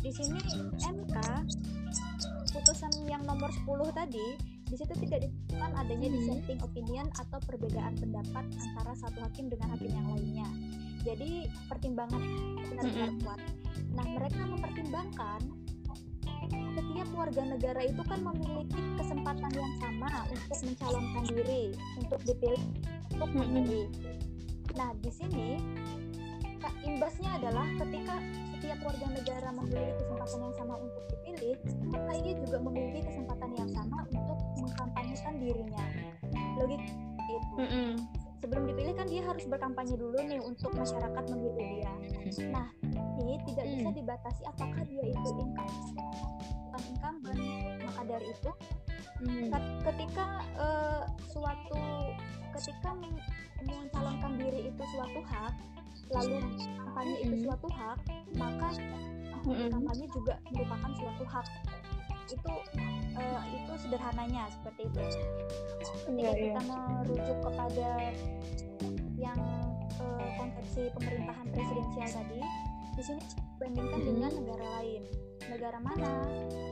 di 0.03 0.11
sini 0.15 0.39
MK 0.87 1.17
putusan 2.53 2.93
yang 3.09 3.25
nomor 3.25 3.49
10 3.49 3.67
tadi 3.97 4.27
di 4.73 4.81
situ 4.81 4.95
tidak 5.05 5.29
ditemukan 5.29 5.73
adanya 5.85 6.09
Hmm. 6.09 6.17
dissenting 6.17 6.61
opinion 6.65 7.07
atau 7.21 7.39
perbedaan 7.45 7.93
pendapat 8.01 8.45
antara 8.57 8.93
satu 8.97 9.21
hakim 9.21 9.53
dengan 9.53 9.77
hakim 9.77 9.93
yang 9.93 10.09
lainnya. 10.09 10.49
Jadi 11.05 11.45
pertimbangan 11.69 12.23
benar-benar 12.73 13.11
Mm-mm. 13.13 13.21
kuat. 13.21 13.41
Nah, 13.93 14.07
mereka 14.09 14.43
mempertimbangkan 14.49 15.41
setiap 16.73 17.09
warga 17.15 17.43
negara 17.45 17.81
itu 17.85 18.03
kan 18.05 18.21
memiliki 18.25 18.81
kesempatan 18.97 19.53
yang 19.53 19.73
sama 19.79 20.11
untuk 20.33 20.59
mencalonkan 20.65 21.25
diri, 21.29 21.65
untuk 22.01 22.21
dipilih, 22.25 22.63
untuk 23.13 23.31
memilih. 23.37 23.89
Nah, 24.75 24.97
di 24.99 25.11
sini 25.13 25.61
imbasnya 26.83 27.39
adalah 27.39 27.67
ketika 27.79 28.19
setiap 28.55 28.79
warga 28.87 29.07
negara 29.11 29.49
memiliki 29.51 29.93
kesempatan 29.99 30.39
yang 30.39 30.55
sama 30.55 30.75
untuk 30.79 31.03
dipilih, 31.11 31.57
maka 31.91 32.13
ia 32.23 32.33
juga 32.39 32.59
memiliki 32.63 33.01
kesempatan 33.07 33.51
yang 33.59 33.71
sama 33.75 33.99
untuk 34.15 34.39
mengkampanyekan 34.63 35.35
dirinya. 35.43 35.85
Logik 36.59 36.83
itu. 37.27 37.55
Sebelum 38.43 38.67
dipilih 38.67 38.95
kan 38.99 39.07
dia 39.07 39.23
harus 39.23 39.47
berkampanye 39.47 39.95
dulu 39.95 40.19
nih 40.19 40.43
untuk 40.43 40.75
masyarakat 40.75 41.25
memilih 41.31 41.67
dia. 41.79 41.93
Nah, 42.51 42.67
ini 43.17 43.39
tidak 43.47 43.67
bisa 43.71 43.89
Hmm. 43.89 43.97
dibatasi 43.97 44.43
apakah 44.45 44.83
dia 44.83 45.05
itu 45.07 45.29
incumbent 45.31 45.71
bukan 46.67 46.83
incumbent. 46.91 47.39
Maka 47.87 48.03
dari 48.03 48.27
itu, 48.27 48.51
ket- 49.47 49.73
ketika 49.85 50.27
eh, 50.59 51.03
suatu 51.31 51.79
ketika 52.53 52.91
men- 52.93 53.23
mencalonkan 53.63 54.33
diri 54.35 54.61
itu 54.69 54.83
suatu 54.91 55.21
hak, 55.23 55.55
lalu 56.11 56.37
kampanye 56.77 57.17
itu 57.23 57.35
Mm-mm. 57.39 57.45
suatu 57.47 57.69
hak, 57.71 57.99
maka 58.35 58.69
kampanye 59.47 60.07
juga 60.11 60.35
merupakan 60.51 60.91
suatu 60.99 61.25
hak. 61.31 61.47
Itu 62.31 62.53
eh, 63.19 63.43
itu 63.57 63.73
sederhananya 63.79 64.49
seperti 64.53 64.89
itu. 64.89 65.01
Ketika 65.83 66.11
Iya, 66.13 66.31
iya. 66.33 66.45
kita 66.55 66.61
merujuk 66.67 67.39
kepada 67.45 67.89
yang 69.19 69.41
eh, 70.01 70.31
konsepsi 70.39 70.83
pemerintahan 70.99 71.47
presidensial 71.51 72.09
tadi, 72.23 72.41
di 72.93 73.03
sini 73.03 73.23
bandingkan 73.59 74.01
Mm-mm. 74.01 74.09
dengan 74.15 74.31
negara 74.43 74.67
lain. 74.81 75.03
Negara 75.43 75.79
mana? 75.83 76.13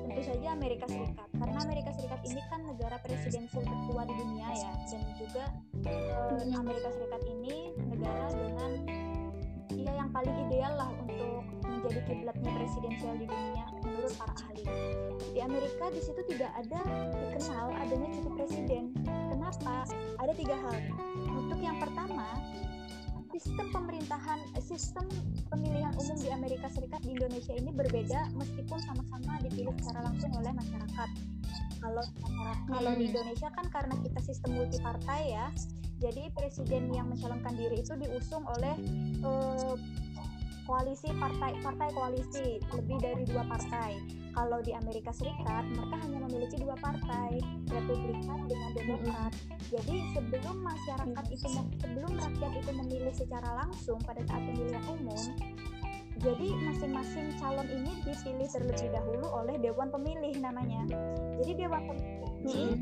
Tentu 0.06 0.20
saja 0.22 0.54
Amerika 0.54 0.86
Serikat. 0.86 1.28
Karena 1.34 1.58
Amerika 1.66 1.90
Serikat 1.90 2.20
ini 2.22 2.40
kan 2.48 2.60
negara 2.64 2.96
presidensial 3.02 3.66
tertua 3.66 4.02
di 4.06 4.14
dunia 4.14 4.48
ya, 4.54 4.72
dan 4.88 5.02
juga 5.18 5.44
Mm-mm. 5.84 6.54
Amerika 6.54 6.88
Serikat 6.94 7.22
ini 7.26 7.74
negara 7.76 8.26
dengan 8.30 8.70
ya 9.80 9.92
yang 9.96 10.10
paling 10.12 10.34
ideal 10.48 10.72
lah 10.76 10.90
untuk 11.00 11.44
menjadi 11.64 12.00
kiblatnya 12.04 12.50
presidensial 12.52 13.14
di 13.16 13.26
dunia 13.26 13.64
menurut 13.80 14.12
para 14.20 14.34
ahli. 14.44 14.64
Di 15.32 15.40
Amerika 15.40 15.84
di 15.88 16.00
situ 16.04 16.20
tidak 16.36 16.52
ada 16.52 16.80
dikenal 17.16 17.66
adanya 17.72 18.08
cuti 18.12 18.30
presiden. 18.36 18.84
Kenapa? 19.06 19.88
Ada 20.20 20.32
tiga 20.36 20.56
hal. 20.60 20.76
Untuk 21.32 21.58
yang 21.64 21.80
pertama, 21.80 22.36
sistem 23.30 23.70
pemerintahan, 23.70 24.38
eh, 24.58 24.64
sistem 24.64 25.06
pemilihan 25.46 25.94
umum 25.94 26.16
di 26.18 26.28
Amerika 26.34 26.66
Serikat 26.66 26.98
di 27.06 27.14
Indonesia 27.14 27.54
ini 27.54 27.70
berbeda 27.70 28.34
meskipun 28.34 28.78
sama-sama 28.82 29.38
dipilih 29.46 29.70
secara 29.78 30.10
langsung 30.10 30.34
oleh 30.34 30.50
masyarakat. 30.50 31.08
Kalau 31.80 32.02
masyarakat- 32.02 32.66
kalau 32.66 32.92
di 32.98 33.04
Hmm. 33.06 33.12
Indonesia 33.14 33.48
kan 33.54 33.66
karena 33.70 33.94
kita 34.02 34.20
sistem 34.20 34.50
multi 34.58 34.78
partai 34.82 35.20
ya, 35.32 35.46
jadi 36.00 36.32
presiden 36.34 36.90
yang 36.90 37.08
mencalonkan 37.08 37.54
diri 37.54 37.84
itu 37.84 37.94
diusung 37.94 38.42
oleh 38.48 38.74
eh, 39.20 39.74
koalisi 40.70 41.10
partai 41.18 41.58
partai 41.66 41.90
koalisi 41.90 42.62
lebih 42.78 43.02
dari 43.02 43.26
dua 43.26 43.42
partai. 43.42 43.98
Kalau 44.30 44.62
di 44.62 44.70
Amerika 44.70 45.10
Serikat 45.10 45.66
mereka 45.66 45.98
hanya 46.06 46.22
memiliki 46.30 46.62
dua 46.62 46.78
partai, 46.78 47.42
Republikan 47.66 48.46
dengan 48.46 48.70
Demokrat. 48.78 49.34
Jadi 49.66 50.14
sebelum 50.14 50.62
masyarakat 50.62 51.24
itu 51.34 51.46
sebelum 51.82 52.12
rakyat 52.14 52.52
itu 52.62 52.70
memilih 52.70 53.10
secara 53.10 53.66
langsung 53.66 53.98
pada 54.06 54.22
saat 54.30 54.46
pemilihan 54.46 54.84
umum, 54.86 55.18
jadi 56.22 56.48
masing-masing 56.68 57.34
calon 57.40 57.64
ini 57.66 57.90
dipilih 58.06 58.44
terlebih 58.52 58.88
dahulu 58.94 59.26
oleh 59.40 59.58
Dewan 59.58 59.90
Pemilih 59.90 60.38
namanya. 60.38 60.86
Jadi 61.42 61.66
Dewan 61.66 61.82
Pemilih 61.90 62.78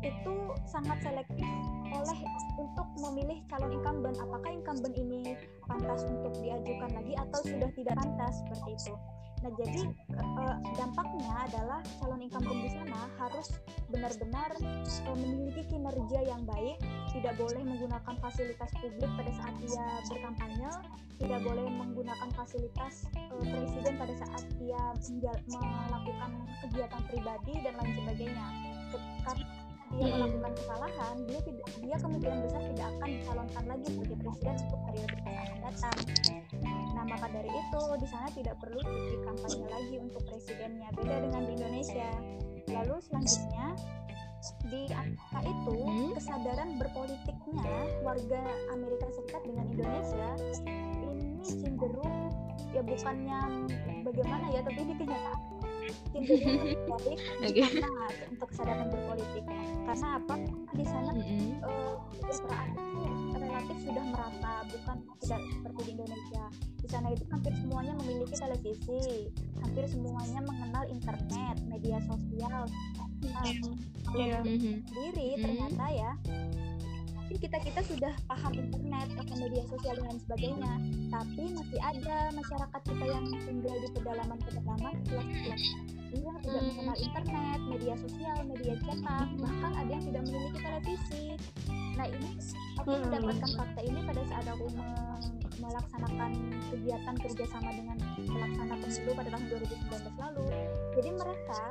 itu 0.00 0.34
sangat 0.64 0.98
selektif 1.04 1.48
oleh 1.90 2.18
untuk 2.56 2.86
memilih 2.96 3.38
calon 3.50 3.76
incumbent 3.76 4.16
apakah 4.16 4.50
incumbent 4.52 4.94
ini 4.96 5.36
pantas 5.66 6.06
untuk 6.06 6.32
diajukan 6.40 6.90
lagi 6.94 7.14
atau 7.18 7.40
sudah 7.44 7.70
tidak 7.74 7.94
pantas 7.98 8.34
seperti 8.46 8.70
itu. 8.78 8.94
Nah 9.40 9.52
jadi 9.56 9.82
eh, 10.20 10.56
dampaknya 10.76 11.32
adalah 11.48 11.80
calon 12.00 12.20
incumbent 12.20 12.60
di 12.60 12.70
sana 12.76 13.08
harus 13.16 13.48
benar-benar 13.88 14.50
eh, 14.60 15.16
memiliki 15.16 15.64
kinerja 15.72 16.20
yang 16.28 16.44
baik, 16.44 16.76
tidak 17.16 17.34
boleh 17.40 17.62
menggunakan 17.64 18.14
fasilitas 18.20 18.70
publik 18.80 19.10
pada 19.16 19.32
saat 19.40 19.54
dia 19.64 19.84
berkampanye, 20.12 20.70
tidak 21.20 21.40
boleh 21.44 21.66
menggunakan 21.68 22.28
fasilitas 22.36 23.08
eh, 23.16 23.44
presiden 23.48 23.94
pada 23.96 24.14
saat 24.20 24.44
dia 24.60 24.82
melakukan 25.48 26.30
kegiatan 26.68 27.02
pribadi 27.08 27.54
dan 27.64 27.74
lain 27.80 27.92
sebagainya. 27.96 28.46
Dia 29.90 30.06
melakukan 30.06 30.52
kesalahan, 30.54 31.14
dia 31.26 31.40
tidak 31.42 31.68
dia 31.82 31.96
kemungkinan 31.98 32.38
besar 32.46 32.62
tidak 32.70 32.86
akan 32.94 33.08
dicalonkan 33.10 33.64
lagi 33.66 33.86
sebagai 33.90 34.16
presiden 34.22 34.54
untuk 34.62 34.80
periode 34.86 35.16
yang 35.18 35.38
akan 35.42 35.58
datang. 35.66 35.96
Nah, 36.94 37.04
maka 37.06 37.26
dari 37.32 37.50
itu 37.50 37.82
di 37.98 38.06
sana 38.06 38.28
tidak 38.30 38.56
perlu 38.62 38.80
kampanye 39.26 39.66
lagi 39.66 39.96
untuk 39.98 40.22
presidennya. 40.30 40.88
Beda 40.94 41.16
dengan 41.26 41.42
di 41.48 41.52
Indonesia. 41.58 42.10
Lalu 42.70 42.94
selanjutnya 43.02 43.66
di 44.72 44.82
Amerika 44.94 45.40
itu 45.44 45.76
Hmm. 45.84 46.12
kesadaran 46.16 46.80
berpolitiknya 46.80 47.72
warga 48.00 48.40
Amerika 48.72 49.06
Serikat 49.12 49.42
dengan 49.44 49.68
Indonesia 49.68 50.28
ini 51.04 51.44
cenderung 51.44 52.32
ya 52.72 52.80
bukannya 52.80 53.40
bagaimana 54.06 54.46
ya 54.54 54.60
tapi 54.64 54.80
ini 54.80 54.94
kenyataan 54.96 55.59
baik 55.90 56.78
Oke. 56.94 57.12
karena 57.42 57.90
untuk 58.30 58.48
kesadaran 58.54 58.86
berpolitik 58.88 59.44
karena 59.86 60.08
apa 60.16 60.34
di 60.70 60.84
sana 60.86 61.10
eh, 61.18 61.94
kesejahteraan 62.22 62.68
itu 62.70 63.00
relatif 63.36 63.76
sudah 63.82 64.04
merata 64.06 64.54
bukan 64.70 64.96
tidak 65.20 65.40
seperti 65.42 65.80
di 65.82 65.90
Indonesia 65.98 66.44
di 66.80 66.88
sana 66.88 67.06
itu 67.12 67.24
hampir 67.28 67.52
semuanya 67.60 67.92
memiliki 68.02 68.34
televisi, 68.34 69.28
hampir 69.60 69.84
semuanya 69.86 70.40
mengenal 70.42 70.84
internet, 70.88 71.56
media 71.68 71.98
sosial. 72.08 72.64
Nah, 73.20 73.44
Iya. 74.10 74.40
Mhm. 74.42 74.82
sendiri 74.90 75.28
Mhm. 75.36 75.42
ternyata 75.44 75.84
ya 75.92 76.10
mungkin 77.30 77.46
kita 77.46 77.62
kita 77.62 77.80
sudah 77.86 78.10
paham 78.26 78.52
internet 78.58 79.06
paham 79.14 79.38
media 79.38 79.62
sosial 79.70 79.94
dan 80.02 80.18
sebagainya 80.18 80.72
tapi 81.14 81.44
masih 81.54 81.78
ada 81.78 82.16
masyarakat 82.34 82.80
kita 82.90 83.04
yang 83.06 83.24
tinggal 83.46 83.76
di 83.78 83.88
pedalaman 83.94 84.38
pedalaman 84.42 84.94
pelosok 85.06 85.46
yang 86.10 86.36
tidak 86.42 86.58
Hmm. 86.58 86.74
mengenal 86.74 86.96
internet 86.98 87.60
media 87.70 87.94
sosial 88.02 88.36
media 88.42 88.74
cetak 88.82 89.28
bahkan 89.38 89.72
ada 89.78 89.90
yang 89.94 90.04
tidak 90.10 90.22
memiliki 90.26 90.58
televisi 90.58 91.24
nah 91.94 92.06
ini 92.10 92.30
aku 92.82 92.90
Hmm. 92.90 93.02
mendapatkan 93.06 93.50
fakta 93.54 93.80
ini 93.86 94.00
pada 94.02 94.22
saat 94.26 94.46
aku 94.50 94.66
me- 94.74 94.99
melaksanakan 95.70 96.30
kegiatan 96.74 97.14
kerjasama 97.22 97.70
dengan 97.72 97.96
pelaksana 98.26 98.74
pemilu 98.82 99.10
pada 99.14 99.28
tahun 99.30 99.44
2019 99.54 100.18
lalu 100.18 100.44
jadi 100.98 101.10
mereka 101.14 101.62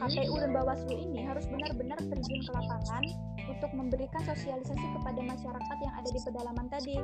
KPU 0.00 0.34
dan 0.40 0.50
Bawaslu 0.56 0.94
ini 0.96 1.20
harus 1.28 1.44
benar-benar 1.48 2.00
terjun 2.00 2.40
ke 2.40 2.50
lapangan 2.50 3.04
untuk 3.46 3.70
memberikan 3.76 4.22
sosialisasi 4.26 4.86
kepada 4.96 5.20
masyarakat 5.22 5.76
yang 5.80 5.94
ada 5.94 6.10
di 6.10 6.20
pedalaman 6.24 6.66
tadi. 6.72 6.96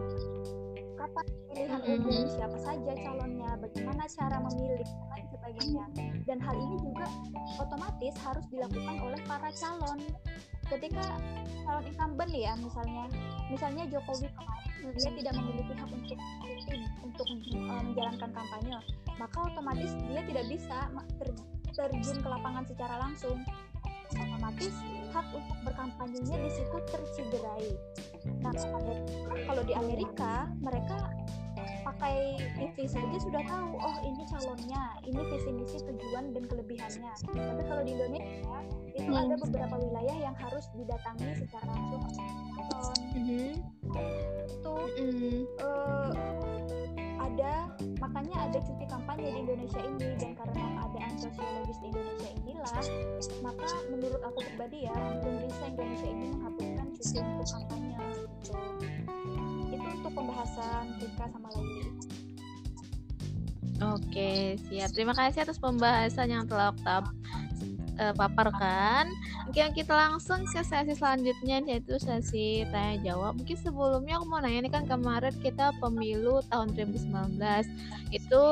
Kapan 0.97 1.27
pilihan 1.51 1.83
umum, 1.83 2.25
siapa 2.31 2.59
saja 2.63 2.93
calonnya, 2.95 3.51
bagaimana 3.59 4.05
cara 4.07 4.39
memilih, 4.51 4.87
dan 4.87 5.25
sebagainya. 5.33 5.85
Dan 6.29 6.39
hal 6.39 6.57
ini 6.57 6.77
juga 6.83 7.07
otomatis 7.59 8.15
harus 8.23 8.45
dilakukan 8.51 8.97
oleh 9.03 9.21
para 9.27 9.51
calon. 9.57 9.99
Ketika 10.71 11.05
calon 11.63 11.85
incumbent 11.87 12.33
ya 12.35 12.53
misalnya, 12.59 13.05
misalnya 13.49 13.85
Jokowi 13.91 14.29
kemarin 14.31 14.71
dia 14.99 15.11
tidak 15.15 15.35
memiliki 15.39 15.73
hak 15.79 15.91
untuk 15.95 16.19
untuk 17.07 17.27
eh, 17.29 17.83
menjalankan 17.87 18.31
kampanye, 18.35 18.77
maka 19.21 19.39
otomatis 19.47 19.93
dia 20.11 20.23
tidak 20.27 20.45
bisa 20.51 20.79
ter- 21.23 21.49
terjun 21.73 22.19
ke 22.21 22.29
lapangan 22.29 22.65
secara 22.67 22.95
langsung 22.99 23.37
otomatis 24.13 24.75
hak 25.13 25.27
untuk 25.33 25.59
berkampanyenya 25.65 26.37
di 26.41 26.51
situ 26.51 26.77
tercederai. 26.89 27.69
Nah, 28.41 28.53
kalau 29.49 29.63
di 29.65 29.75
Amerika 29.77 30.49
mereka 30.61 31.13
pakai 31.83 32.39
TV 32.59 32.77
saja 32.87 33.17
sudah 33.19 33.43
tahu, 33.47 33.71
oh 33.79 33.97
ini 34.03 34.23
calonnya, 34.29 34.83
ini 35.07 35.21
visi 35.31 35.51
misi 35.51 35.79
tujuan 35.83 36.35
dan 36.35 36.45
kelebihannya. 36.47 37.13
Tapi 37.23 37.63
kalau 37.67 37.83
di 37.83 37.93
Indonesia 37.95 38.59
itu 38.93 39.09
Hmm. 39.09 39.23
ada 39.25 39.35
beberapa 39.41 39.75
wilayah 39.81 40.17
yang 40.31 40.37
harus 40.37 40.69
didatangi 40.77 41.33
secara 41.41 41.71
langsung 41.73 42.03
calon. 42.05 42.49
Mhm. 43.17 43.53
Itu 44.49 44.75
ada 47.23 47.53
makanya 48.03 48.37
ada 48.51 48.59
cuti 48.61 48.85
kampanye 48.91 49.29
di 49.33 49.39
Indonesia 49.47 49.81
ini 49.81 50.09
dan 50.21 50.33
karena 50.37 50.65
keadaan 50.77 51.15
sosiologis 51.17 51.79
di 51.81 51.87
Indonesia 51.89 52.31
inilah 52.45 52.83
maka 53.41 53.69
menurut 53.89 54.21
aku 54.27 54.39
pribadi 54.43 54.79
ya 54.91 54.95
bisa 55.47 55.65
Indonesia 55.71 56.09
ini 56.11 56.27
menghapuskan 56.35 56.87
cuti 56.93 57.19
untuk 57.23 57.47
kampanye 57.49 57.97
gitu 58.43 58.53
untuk 60.03 60.19
pembahasan 60.19 60.99
Rika 60.99 61.31
sama 61.31 61.47
Laili 61.55 61.87
Oke, 63.83 64.59
siap. 64.71 64.95
Terima 64.95 65.11
kasih 65.11 65.43
atas 65.43 65.59
pembahasan 65.59 66.31
yang 66.31 66.47
telah 66.47 66.71
Okta 66.71 67.03
eh, 67.99 68.15
paparkan. 68.15 69.11
Mungkin 69.43 69.75
kita 69.75 69.91
langsung 69.93 70.47
ke 70.47 70.63
sesi 70.63 70.95
selanjutnya 70.95 71.59
yaitu 71.67 71.99
sesi 71.99 72.63
tanya 72.71 73.03
jawab. 73.03 73.35
Mungkin 73.37 73.57
sebelumnya 73.59 74.17
aku 74.17 74.27
mau 74.27 74.39
nanya 74.39 74.65
nih 74.65 74.73
kan 74.73 74.85
kemarin 74.87 75.35
kita 75.39 75.75
pemilu 75.79 76.39
tahun 76.49 76.73
2019 76.73 77.43
itu 78.13 78.43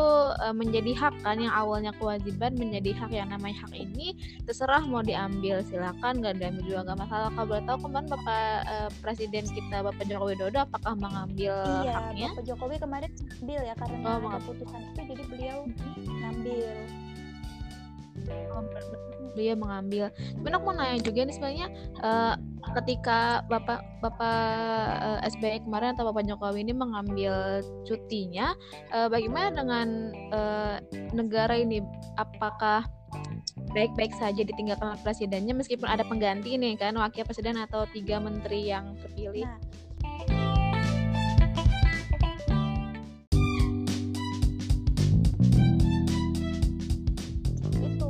eh, 0.41 0.55
menjadi 0.55 0.93
hak 0.97 1.15
kan 1.23 1.39
yang 1.39 1.53
awalnya 1.53 1.93
kewajiban 1.97 2.57
menjadi 2.57 2.91
hak 2.97 3.11
yang 3.13 3.29
namanya 3.31 3.63
hak 3.63 3.73
ini 3.73 4.17
terserah 4.45 4.83
mau 4.83 5.01
diambil 5.01 5.63
silakan 5.63 6.19
nggak 6.19 6.41
diambil 6.41 6.63
juga 6.67 6.81
nggak 6.91 6.99
masalah. 7.07 7.29
Kalau 7.31 7.47
boleh 7.47 7.65
tahu 7.65 7.79
kemarin 7.87 8.07
Bapak 8.11 8.43
eh, 8.67 8.89
Presiden 8.99 9.45
kita 9.47 9.77
Bapak 9.81 10.05
Joko 10.05 10.25
Widodo 10.27 10.59
apakah 10.61 10.95
mengambil 10.99 11.55
iya 11.87 11.93
haknya? 11.97 12.29
Bapak 12.35 12.45
Jokowi 12.45 12.77
kemarin 12.77 13.11
ngambil 13.15 13.61
ya 13.63 13.75
karena 13.79 13.97
Oh, 14.01 14.09
ada 14.11 14.19
mengambil. 14.25 14.47
putusan 14.49 14.81
itu 14.83 15.01
jadi 15.13 15.23
beliau 15.29 15.59
ngambil 16.09 16.69
beliau 19.33 19.57
mengambil. 19.57 20.11
Cuman 20.37 20.53
aku 20.59 20.65
mau 20.67 20.75
nanya 20.77 20.99
juga 21.01 21.23
nih 21.23 21.35
sebenarnya 21.35 21.67
eh, 22.03 22.35
ketika 22.83 23.47
bapak 23.47 23.81
bapak 24.03 24.43
eh, 25.23 25.29
SBY 25.33 25.65
kemarin 25.65 25.95
atau 25.95 26.11
bapak 26.11 26.27
Jokowi 26.27 26.67
ini 26.67 26.75
mengambil 26.75 27.65
cutinya, 27.87 28.53
eh, 28.91 29.09
bagaimana 29.09 29.55
dengan 29.55 29.89
eh, 30.13 30.77
negara 31.15 31.55
ini? 31.57 31.81
Apakah 32.19 32.85
baik-baik 33.75 34.15
saja 34.19 34.43
ditinggalkan 34.43 34.95
oleh 34.95 35.03
presidennya 35.03 35.55
meskipun 35.55 35.87
ada 35.87 36.03
pengganti 36.07 36.59
nih 36.59 36.75
kan 36.79 36.95
wakil 36.99 37.27
presiden 37.27 37.59
atau 37.59 37.87
tiga 37.91 38.19
menteri 38.19 38.71
yang 38.71 38.99
terpilih? 38.99 39.47
Nah, 39.47 39.59
itu 47.81 48.10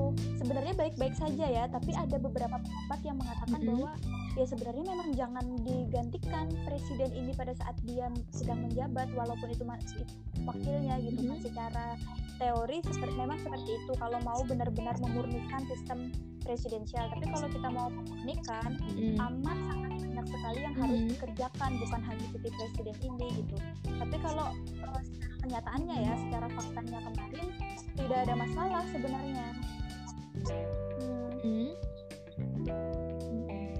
sebenarnya 0.50 0.74
baik-baik 0.74 1.14
saja 1.14 1.46
ya 1.46 1.64
tapi 1.70 1.94
ada 1.94 2.18
beberapa 2.18 2.58
pendapat 2.58 2.98
yang 3.06 3.16
mengatakan 3.22 3.54
Mm-mm. 3.62 3.70
bahwa 3.70 3.90
ya 4.34 4.44
sebenarnya 4.50 4.82
memang 4.82 5.08
jangan 5.14 5.46
digantikan 5.62 6.46
presiden 6.66 7.10
ini 7.14 7.30
pada 7.38 7.54
saat 7.54 7.78
dia 7.86 8.10
sedang 8.34 8.66
menjabat 8.66 9.14
walaupun 9.14 9.46
itu 9.46 9.62
masih 9.62 10.02
wakilnya 10.42 10.98
gitu 11.06 11.22
kan 11.22 11.38
Mhm. 11.38 11.44
secara 11.46 11.86
teori 12.42 12.82
seperti 12.82 13.14
memang 13.14 13.38
seperti 13.38 13.70
itu 13.78 13.92
kalau 13.94 14.18
mau 14.26 14.42
benar-benar 14.42 14.98
memurnikan 14.98 15.62
sistem 15.70 16.10
presidensial 16.42 17.06
tapi 17.14 17.30
kalau 17.30 17.46
kita 17.46 17.68
mau 17.70 17.86
memurnikan 17.86 18.74
Mm. 18.98 19.22
amat 19.22 19.58
sangat 19.70 19.92
banyak 20.02 20.26
sekali 20.26 20.58
yang 20.66 20.74
harus 20.74 20.98
Mhm. 20.98 21.08
dikerjakan 21.14 21.70
bukan 21.78 22.00
hanya 22.10 22.26
cuti 22.34 22.50
presiden 22.50 22.96
ini 23.06 23.26
gitu 23.38 23.56
tapi 23.86 24.16
kalau 24.18 24.50
eh, 24.66 25.02
kenyataannya 25.46 25.96
ya 26.02 26.14
secara 26.26 26.46
faktanya 26.50 26.98
kemarin 27.06 27.46
tidak 27.94 28.18
ada 28.26 28.34
masalah 28.34 28.82
sebenarnya 28.90 29.46
Hmm, 30.48 31.20
Mm. 31.44 31.70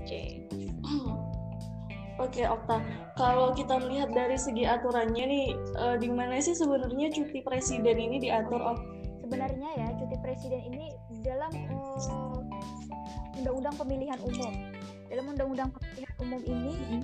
Oke. 0.01 0.21
Oke 2.25 2.43
Okta, 2.45 2.85
kalau 3.17 3.57
kita 3.57 3.81
melihat 3.81 4.13
dari 4.13 4.37
segi 4.37 4.69
aturannya 4.69 5.25
nih, 5.25 5.47
eh, 5.57 5.97
di 5.97 6.09
mana 6.13 6.37
sih 6.37 6.53
sebenarnya 6.53 7.09
cuti 7.09 7.41
presiden 7.41 7.97
ini 7.97 8.21
diatur? 8.21 8.61
Ok? 8.61 9.01
sebenarnya 9.31 9.71
ya 9.79 9.87
cuti 9.95 10.17
presiden 10.19 10.59
ini 10.75 10.91
dalam 11.23 11.55
eh, 11.55 13.39
undang-undang 13.39 13.75
pemilihan 13.79 14.19
umum 14.27 14.53
dalam 15.07 15.25
undang-undang 15.31 15.71
pemilihan 15.71 16.15
umum 16.19 16.43
ini 16.43 16.73
Mm. 16.91 17.03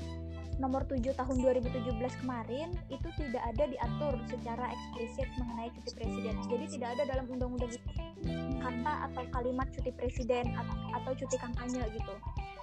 Nomor 0.56 0.88
7 0.88 1.12
tahun 1.12 1.36
2017 1.44 2.22
kemarin 2.24 2.72
itu 2.88 3.08
tidak 3.20 3.42
ada 3.44 3.64
diatur 3.68 4.14
secara 4.28 4.72
eksplisit 4.72 5.28
mengenai 5.36 5.68
cuti 5.76 5.90
presiden. 5.92 6.34
Jadi 6.48 6.66
tidak 6.80 6.88
ada 6.96 7.02
dalam 7.12 7.26
undang-undang 7.28 7.70
itu 7.72 7.88
kata 8.60 8.92
atau 9.12 9.22
kalimat 9.30 9.68
cuti 9.70 9.92
presiden 9.92 10.56
atau, 10.96 11.12
cuti 11.12 11.36
kampanye 11.38 11.84
gitu. 11.92 12.14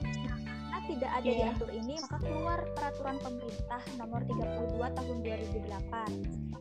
Nah, 0.04 0.38
karena 0.42 0.78
tidak 0.90 1.12
ada 1.16 1.30
Iya. 1.30 1.38
diatur 1.54 1.70
ini, 1.72 1.96
maka 2.02 2.18
keluar 2.20 2.60
peraturan 2.76 3.18
pemerintah 3.22 3.82
nomor 3.96 4.22
32 4.26 4.90
tahun 4.92 5.18
2008 5.22 6.10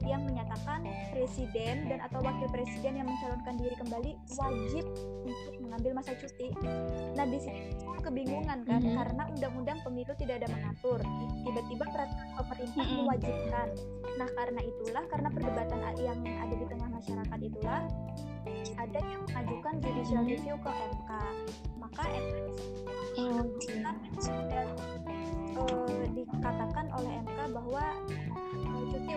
yang 0.05 0.23
menyatakan 0.29 0.85
presiden 1.23 1.87
dan 1.87 2.03
atau 2.03 2.19
wakil 2.19 2.51
presiden 2.51 2.99
yang 2.99 3.07
mencalonkan 3.07 3.55
diri 3.55 3.79
kembali 3.79 4.11
wajib 4.35 4.85
untuk 5.23 5.55
mengambil 5.63 6.03
masa 6.03 6.19
cuti. 6.19 6.51
Nah, 7.15 7.23
di 7.31 7.39
sini 7.39 7.63
kebingungan 8.03 8.67
kan 8.67 8.83
Mhm. 8.83 8.95
karena 8.99 9.23
undang-undang 9.31 9.79
pemilu 9.87 10.13
tidak 10.19 10.43
ada 10.43 10.49
mengatur 10.51 10.99
tiba-tiba 11.47 11.85
peraturan 11.87 12.29
pemerintah 12.35 12.85
Mhm. 12.85 12.97
mewajibkan 12.99 13.69
nah 14.19 14.29
karena 14.37 14.61
itulah 14.61 15.05
karena 15.09 15.29
perdebatan 15.31 15.81
yang 16.03 16.19
ada 16.43 16.55
di 16.59 16.67
tengah 16.67 16.89
masyarakat 16.91 17.39
itulah 17.47 17.83
ada 18.77 19.01
yang 19.01 19.23
mengajukan 19.31 19.75
judicial 19.79 20.23
Mhm. 20.27 20.31
review 20.35 20.57
ke 20.59 20.71
MK 20.71 21.11
maka 21.79 22.03
MK 22.11 22.35
Hmm. 23.13 23.47
dan 24.51 24.67
eh, 25.53 26.07
dikatakan 26.17 26.87
oleh 26.97 27.13
MK 27.23 27.39
bahwa 27.55 27.85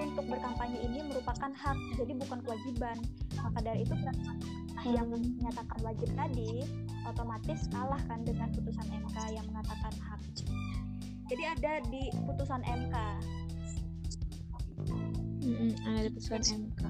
untuk 0.02 0.26
berkampanye 0.28 0.80
ini 0.84 1.00
merupakan 1.08 1.52
hak 1.52 1.78
jadi 1.96 2.14
bukan 2.20 2.40
kewajiban. 2.44 2.98
Maka 3.40 3.60
dari 3.62 3.86
itu 3.86 3.96
pemerintah 3.96 4.86
yang 4.86 5.08
menyatakan 5.10 5.80
wajib 5.82 6.10
tadi 6.14 6.66
otomatis 7.06 7.70
kalah 7.70 8.02
kan 8.10 8.22
dengan 8.26 8.50
putusan 8.54 8.88
MK 8.90 9.18
yang 9.34 9.46
mengatakan 9.50 9.94
hak. 10.02 10.22
Jadi 11.26 11.44
ada 11.44 11.74
di 11.90 12.04
putusan 12.26 12.62
MK 12.66 12.96
Mm-mm, 15.46 15.72
ada 15.86 16.10
di 16.10 16.12
putusan 16.14 16.42
MK. 16.42 16.82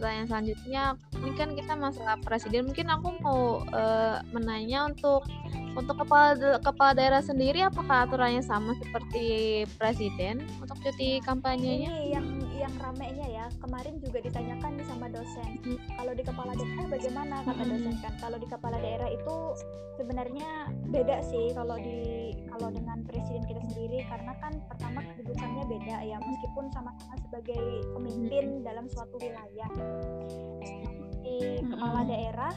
Pertanyaan 0.00 0.32
selanjutnya, 0.32 0.84
ini 1.20 1.30
kan 1.36 1.52
kita 1.52 1.76
masalah 1.76 2.16
presiden. 2.24 2.72
Mungkin 2.72 2.88
aku 2.88 3.20
mau 3.20 3.60
eh, 3.68 4.16
menanya 4.32 4.88
untuk 4.88 5.28
untuk 5.76 6.00
kepala 6.00 6.56
kepala 6.64 6.96
daerah 6.96 7.20
sendiri, 7.20 7.60
apakah 7.68 8.08
aturannya 8.08 8.40
sama 8.40 8.72
seperti 8.80 9.68
presiden 9.76 10.40
untuk 10.56 10.80
cuti 10.80 11.20
kampanyenya? 11.20 11.92
ini 12.00 12.16
yang 12.16 12.26
yang 12.60 12.74
ramenya 12.76 13.26
ya 13.26 13.46
kemarin 13.64 13.96
juga 14.04 14.20
ditanyakan 14.20 14.76
nih 14.76 14.86
sama 14.86 15.06
dosen. 15.08 15.50
Kalau 15.96 16.12
di 16.12 16.22
kepala 16.22 16.52
daerah 16.52 16.86
bagaimana 16.92 17.36
kata 17.48 17.62
dosen 17.64 17.94
kan. 18.04 18.12
Kalau 18.20 18.36
di 18.36 18.46
kepala 18.48 18.76
daerah 18.76 19.08
itu 19.08 19.36
sebenarnya 19.96 20.68
beda 20.92 21.16
sih 21.24 21.56
kalau 21.56 21.76
di 21.80 22.32
kalau 22.52 22.68
dengan 22.68 23.00
presiden 23.08 23.42
kita 23.48 23.60
sendiri. 23.72 24.04
Karena 24.04 24.32
kan 24.44 24.52
pertama 24.68 25.00
kedudukannya 25.00 25.64
beda 25.66 25.96
ya 26.04 26.16
meskipun 26.20 26.64
sama-sama 26.76 27.14
sebagai 27.24 27.64
pemimpin 27.96 28.44
dalam 28.60 28.84
suatu 28.92 29.16
wilayah. 29.16 29.70
Di 31.24 31.64
kepala 31.64 32.04
daerah 32.04 32.52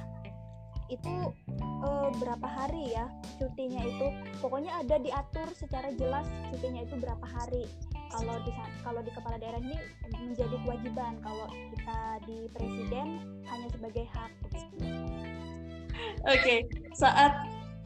itu 0.92 1.14
eh, 1.60 2.10
berapa 2.20 2.48
hari 2.48 2.92
ya 2.92 3.08
cutinya 3.40 3.82
itu. 3.88 4.08
Pokoknya 4.44 4.84
ada 4.84 5.00
diatur 5.00 5.48
secara 5.56 5.96
jelas 5.96 6.28
cutinya 6.52 6.84
itu 6.84 7.00
berapa 7.00 7.24
hari 7.24 7.64
kalau 8.14 8.36
di 8.46 8.52
kalau 8.86 9.02
di 9.02 9.12
kepala 9.12 9.36
daerah 9.42 9.58
ini 9.58 9.78
menjadi 10.22 10.56
kewajiban 10.62 11.18
kalau 11.26 11.48
kita 11.74 12.00
di 12.30 12.38
presiden 12.54 13.08
hanya 13.50 13.68
sebagai 13.74 14.06
hak 14.14 14.32
gitu. 14.54 14.86
Oke, 16.30 16.56
saat 16.94 17.34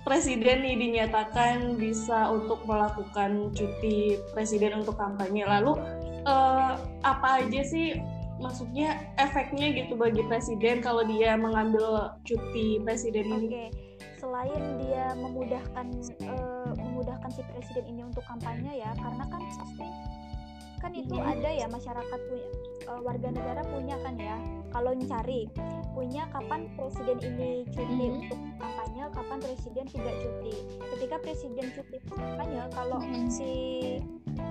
presiden 0.04 0.68
nih 0.68 0.76
dinyatakan 0.76 1.80
bisa 1.80 2.28
untuk 2.32 2.64
melakukan 2.68 3.56
cuti 3.56 4.20
presiden 4.36 4.84
untuk 4.84 5.00
kampanye, 5.00 5.48
lalu 5.48 5.80
eh, 6.28 6.74
apa 7.08 7.28
aja 7.44 7.62
sih 7.64 7.96
maksudnya 8.38 9.02
efeknya 9.18 9.74
gitu 9.74 9.98
bagi 9.98 10.22
presiden 10.30 10.84
kalau 10.84 11.02
dia 11.08 11.40
mengambil 11.40 12.14
cuti 12.28 12.78
presiden 12.84 13.26
ini? 13.32 13.48
Oke, 13.48 13.66
selain 14.20 14.62
dia 14.84 15.16
memudahkan 15.18 15.88
eh, 16.22 16.67
memudahkan 16.98 17.30
si 17.30 17.46
presiden 17.46 17.86
ini 17.94 18.02
untuk 18.02 18.26
kampanye 18.26 18.82
ya, 18.82 18.90
karena 18.98 19.22
kan 19.30 19.42
pasti 19.54 19.86
kan 20.78 20.94
itu 20.94 21.14
Mhm. 21.14 21.26
ada 21.26 21.50
ya 21.54 21.66
masyarakat 21.70 22.20
punya 22.26 22.50
eh, 22.88 23.02
warga 23.06 23.30
negara 23.30 23.62
punya 23.66 23.96
kan 24.02 24.18
ya. 24.18 24.38
Kalau 24.74 24.94
mencari 24.94 25.46
punya 25.94 26.30
kapan 26.30 26.70
presiden 26.74 27.18
ini 27.22 27.66
cuti 27.70 28.06
Mhm. 28.06 28.18
untuk 28.22 28.40
kampanye, 28.58 29.04
kapan 29.14 29.38
presiden 29.42 29.86
tidak 29.90 30.16
cuti. 30.22 30.54
Ketika 30.98 31.16
presiden 31.22 31.66
cuti 31.74 31.98
kampanye, 32.10 32.62
kalau 32.74 32.98
Mhm. 32.98 33.30
si 33.30 33.52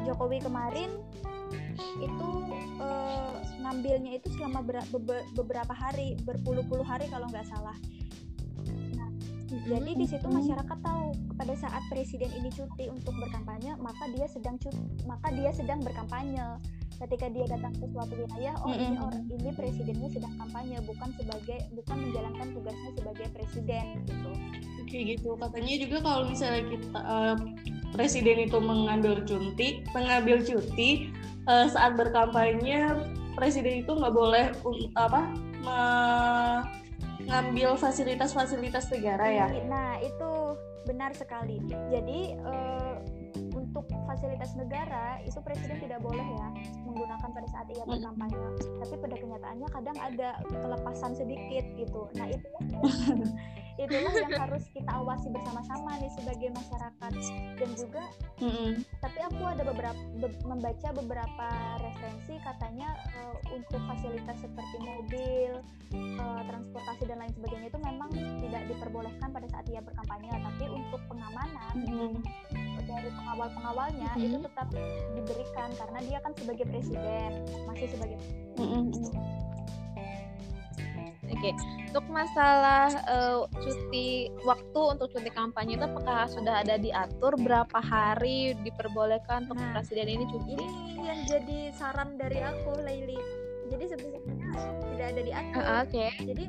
Jokowi 0.07 0.39
kemarin 0.39 0.91
itu 1.99 2.31
eh, 2.77 3.33
ngambilnya 3.57 4.21
itu 4.21 4.29
selama 4.37 4.61
bera- 4.61 4.85
bebe- 4.93 5.27
beberapa 5.33 5.73
hari, 5.73 6.13
berpuluh-puluh 6.23 6.85
hari 6.85 7.09
kalau 7.09 7.25
nggak 7.27 7.49
salah. 7.49 7.73
Jadi 9.47 9.91
di 9.95 10.07
situ 10.07 10.27
masyarakat 10.27 10.79
tahu 10.83 11.15
pada 11.39 11.55
saat 11.55 11.83
presiden 11.87 12.31
ini 12.35 12.51
cuti 12.51 12.91
untuk 12.91 13.15
berkampanye, 13.15 13.79
maka 13.79 14.11
dia 14.11 14.27
sedang 14.27 14.59
cuti, 14.59 14.79
maka 15.07 15.31
dia 15.31 15.55
sedang 15.55 15.79
berkampanye. 15.87 16.59
Ketika 16.97 17.29
dia 17.29 17.45
datang 17.45 17.77
ke 17.77 17.85
suatu 17.93 18.17
wilayah, 18.17 18.57
oh 18.65 18.73
ini 18.73 18.97
orang 18.97 19.29
ini 19.29 19.51
presidennya 19.53 20.09
sedang 20.09 20.33
kampanye, 20.41 20.81
bukan 20.83 21.13
sebagai 21.21 21.59
bukan 21.77 21.97
menjalankan 22.09 22.47
tugasnya 22.57 22.91
sebagai 22.97 23.27
presiden 23.37 23.87
gitu. 24.09 24.31
Kayak 24.89 25.05
gitu. 25.19 25.31
Katanya 25.37 25.75
juga 25.77 25.97
kalau 26.01 26.23
misalnya 26.25 26.63
kita 26.73 27.01
eh, 27.05 27.37
presiden 27.93 28.37
itu 28.49 28.59
mengambil 28.59 29.21
cuti, 29.29 29.85
mengambil 29.93 30.41
cuti 30.41 31.13
eh, 31.47 31.67
saat 31.69 31.95
berkampanye, 32.01 32.97
presiden 33.37 33.85
itu 33.85 33.93
nggak 33.93 34.15
boleh 34.17 34.57
un- 34.65 34.91
apa 34.97 35.37
mengambil 37.27 37.75
fasilitas-fasilitas 37.75 38.87
negara 38.95 39.27
ya. 39.27 39.47
Nah, 39.67 39.99
itu 39.99 40.31
benar 40.87 41.11
sekali. 41.12 41.59
Jadi 41.91 42.39
eh, 42.39 42.95
untuk 43.53 43.91
fasilitas 44.07 44.55
negara 44.55 45.19
itu 45.27 45.37
presiden 45.43 45.83
tidak 45.83 46.01
boleh 46.01 46.23
ya 46.23 46.49
menggunakan 46.87 47.29
pada 47.29 47.49
saat 47.51 47.67
ia 47.75 47.83
berkampanye. 47.83 48.47
Tapi 48.62 48.95
pada 49.03 49.17
kenyataannya 49.19 49.69
kadang 49.75 49.99
ada 49.99 50.29
kelepasan 50.49 51.12
sedikit 51.19 51.65
gitu. 51.75 52.07
Nah, 52.15 52.27
itu 52.31 52.49
itulah 53.77 54.12
yang 54.17 54.33
harus 54.33 54.65
kita 54.73 54.89
awasi 54.89 55.29
bersama-sama 55.29 56.01
nih 56.01 56.09
sebagai 56.17 56.49
masyarakat 56.51 57.12
dan 57.57 57.71
juga 57.77 58.05
Mm-mm. 58.41 58.81
tapi 59.05 59.19
aku 59.21 59.43
ada 59.45 59.62
beberapa 59.62 60.01
be- 60.17 60.41
membaca 60.45 60.89
beberapa 60.97 61.49
referensi 61.81 62.41
katanya 62.41 62.89
eh, 63.12 63.37
untuk 63.53 63.81
fasilitas 63.85 64.37
seperti 64.41 64.77
mobil, 64.81 65.51
eh, 65.93 66.43
transportasi 66.49 67.03
dan 67.05 67.21
lain 67.21 67.33
sebagainya 67.33 67.69
itu 67.69 67.81
memang 67.81 68.09
tidak 68.41 68.62
diperbolehkan 68.67 69.29
pada 69.29 69.47
saat 69.49 69.67
ia 69.69 69.81
berkampanye, 69.81 70.33
tapi 70.33 70.65
untuk 70.69 71.01
pengamanan 71.07 71.75
Mm-mm. 71.77 72.12
dari 72.87 73.11
pengawal-pengawalnya 73.12 74.11
Mhm. 74.15 74.25
itu 74.25 74.39
tetap 74.41 74.69
diberikan 75.12 75.69
karena 75.75 75.99
dia 76.01 76.19
kan 76.21 76.33
sebagai 76.35 76.65
presiden, 76.65 77.31
masih 77.65 77.89
sebagai 77.93 78.19
Mm-mm. 78.57 78.85
Oke, 81.47 81.55
untuk 81.87 82.07
masalah 82.11 82.91
eh, 82.91 83.39
cuti 83.55 84.09
waktu 84.43 84.81
untuk 84.89 85.09
cuti 85.09 85.31
kampanye 85.31 85.79
itu 85.79 85.87
apakah 85.87 86.27
sudah 86.27 86.61
ada 86.61 86.75
diatur 86.77 87.39
berapa 87.39 87.79
hari 87.79 88.59
diperbolehkan 88.61 89.47
untuk 89.47 89.55
Nah, 89.57 89.73
presiden 89.73 90.11
ini 90.11 90.25
cuti? 90.27 90.55
ini 90.59 90.67
yang 90.99 91.21
jadi 91.25 91.59
saran 91.71 92.19
dari 92.19 92.43
aku, 92.43 92.83
Laili. 92.83 93.15
Jadi 93.67 93.85
sebenarnya 93.85 94.21
tidak 94.89 95.07
ada 95.07 95.23
diatur. 95.23 95.63
Ah, 95.63 95.83
Oke. 95.83 96.07
Jadi 96.21 96.45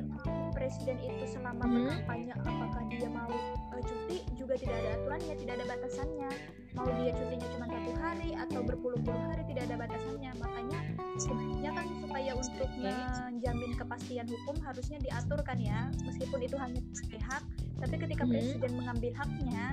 presiden 0.51 0.97
itu 0.99 1.25
selama 1.27 1.63
Mhm. 1.63 1.73
berkampanye 1.75 2.33
apakah 2.35 2.81
dia 2.89 3.09
mau 3.09 3.29
eh, 3.71 3.81
cuti 3.81 4.17
juga 4.33 4.53
tidak 4.57 4.77
ada 4.77 4.89
aturannya, 4.97 5.33
tidak 5.35 5.53
ada 5.55 5.65
batasannya. 5.67 6.29
Mau 6.77 6.85
dia 6.93 7.09
cutinya 7.09 7.47
cuma 7.57 7.65
satu 7.65 7.91
hari 7.97 8.29
atau 8.37 8.59
berpuluh-puluh 8.61 9.23
hari 9.33 9.43
tidak 9.49 9.63
ada 9.65 9.75
batasannya. 9.81 10.31
Makanya 10.37 10.79
sebenarnya 11.17 11.71
kan 11.73 11.87
supaya 11.97 12.31
untuk 12.37 12.69
Oke. 12.69 12.85
menjamin 12.85 13.71
kepastian 13.73 14.27
hukum 14.29 14.55
harusnya 14.61 14.97
diatur 15.01 15.39
kan 15.41 15.57
ya, 15.57 15.89
meskipun 16.05 16.39
itu 16.45 16.53
hanya 16.61 16.79
sebagai 16.93 17.21
hak. 17.25 17.43
Tapi 17.81 17.95
ketika 17.97 18.23
Mhm. 18.29 18.31
presiden 18.31 18.71
mengambil 18.77 19.11
haknya, 19.17 19.65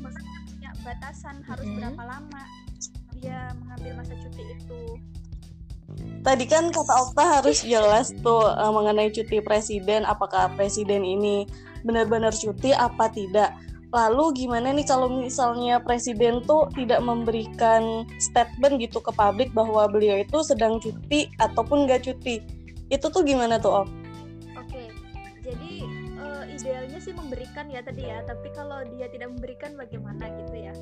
maka 0.00 0.18
dia 0.24 0.40
punya 0.48 0.70
batasan 0.80 1.36
harus 1.44 1.68
Mhm. 1.68 1.76
berapa 1.76 2.02
lama 2.08 2.42
dia 3.18 3.50
mengambil 3.58 3.92
masa 3.98 4.14
cuti 4.16 4.42
itu. 4.56 4.82
Tadi 6.22 6.44
kan 6.44 6.68
kata 6.68 6.94
Okta 7.08 7.24
harus 7.40 7.64
jelas 7.64 8.12
tuh 8.20 8.48
eh, 8.48 8.72
mengenai 8.72 9.12
cuti 9.12 9.44
presiden, 9.44 10.08
apakah 10.08 10.52
presiden 10.54 11.04
ini 11.04 11.44
benar-benar 11.84 12.32
cuti 12.32 12.72
apa 12.72 13.12
tidak. 13.12 13.54
Lalu 13.88 14.44
gimana 14.44 14.68
nih 14.76 14.84
kalau 14.84 15.08
misalnya 15.08 15.80
presiden 15.80 16.44
tuh 16.44 16.68
tidak 16.76 17.00
memberikan 17.00 18.04
statement 18.20 18.76
gitu 18.84 19.00
ke 19.00 19.08
publik 19.16 19.48
bahwa 19.56 19.88
beliau 19.88 20.20
itu 20.20 20.44
sedang 20.44 20.76
cuti 20.76 21.32
ataupun 21.40 21.88
nggak 21.88 22.04
cuti. 22.04 22.44
Itu 22.92 23.08
tuh 23.08 23.24
gimana 23.24 23.56
tuh 23.56 23.84
Ok? 23.84 23.88
Oke, 24.60 24.84
jadi 25.40 25.72
eh, 26.20 26.44
idealnya 26.52 27.00
sih 27.00 27.16
memberikan 27.16 27.72
ya 27.72 27.80
tadi 27.80 28.04
ya, 28.04 28.20
tapi 28.28 28.52
kalau 28.52 28.84
dia 28.92 29.08
tidak 29.08 29.32
memberikan 29.32 29.72
bagaimana 29.72 30.36
gitu 30.36 30.56
ya? 30.68 30.74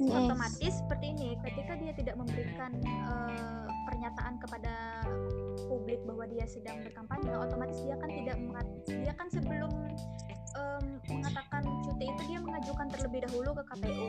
Mm-mm. 0.00 0.16
Otomatis 0.16 0.80
seperti 0.80 1.12
ini, 1.12 1.36
ketika 1.44 1.76
dia 1.78 1.92
tidak 1.94 2.16
memberikan 2.18 2.74
eh, 2.82 3.66
pernyataan 3.86 4.34
kepada 4.42 5.06
publik 5.70 6.02
bahwa 6.02 6.26
dia 6.26 6.42
sedang 6.50 6.82
berkampanye, 6.82 7.30
otomatis 7.38 7.78
dia 7.86 7.94
kan 8.02 8.10
tidak 8.10 8.36
dia 8.88 9.12
kan 9.14 9.28
sebelum 9.30 9.70
em, 10.56 10.84
mengatakan 11.10 11.62
cuti 11.86 12.04
itu 12.10 12.22
dia 12.26 12.38
mengajukan 12.42 12.86
terlebih 12.90 13.20
dahulu 13.28 13.50
ke 13.58 13.62
KPU. 13.74 14.08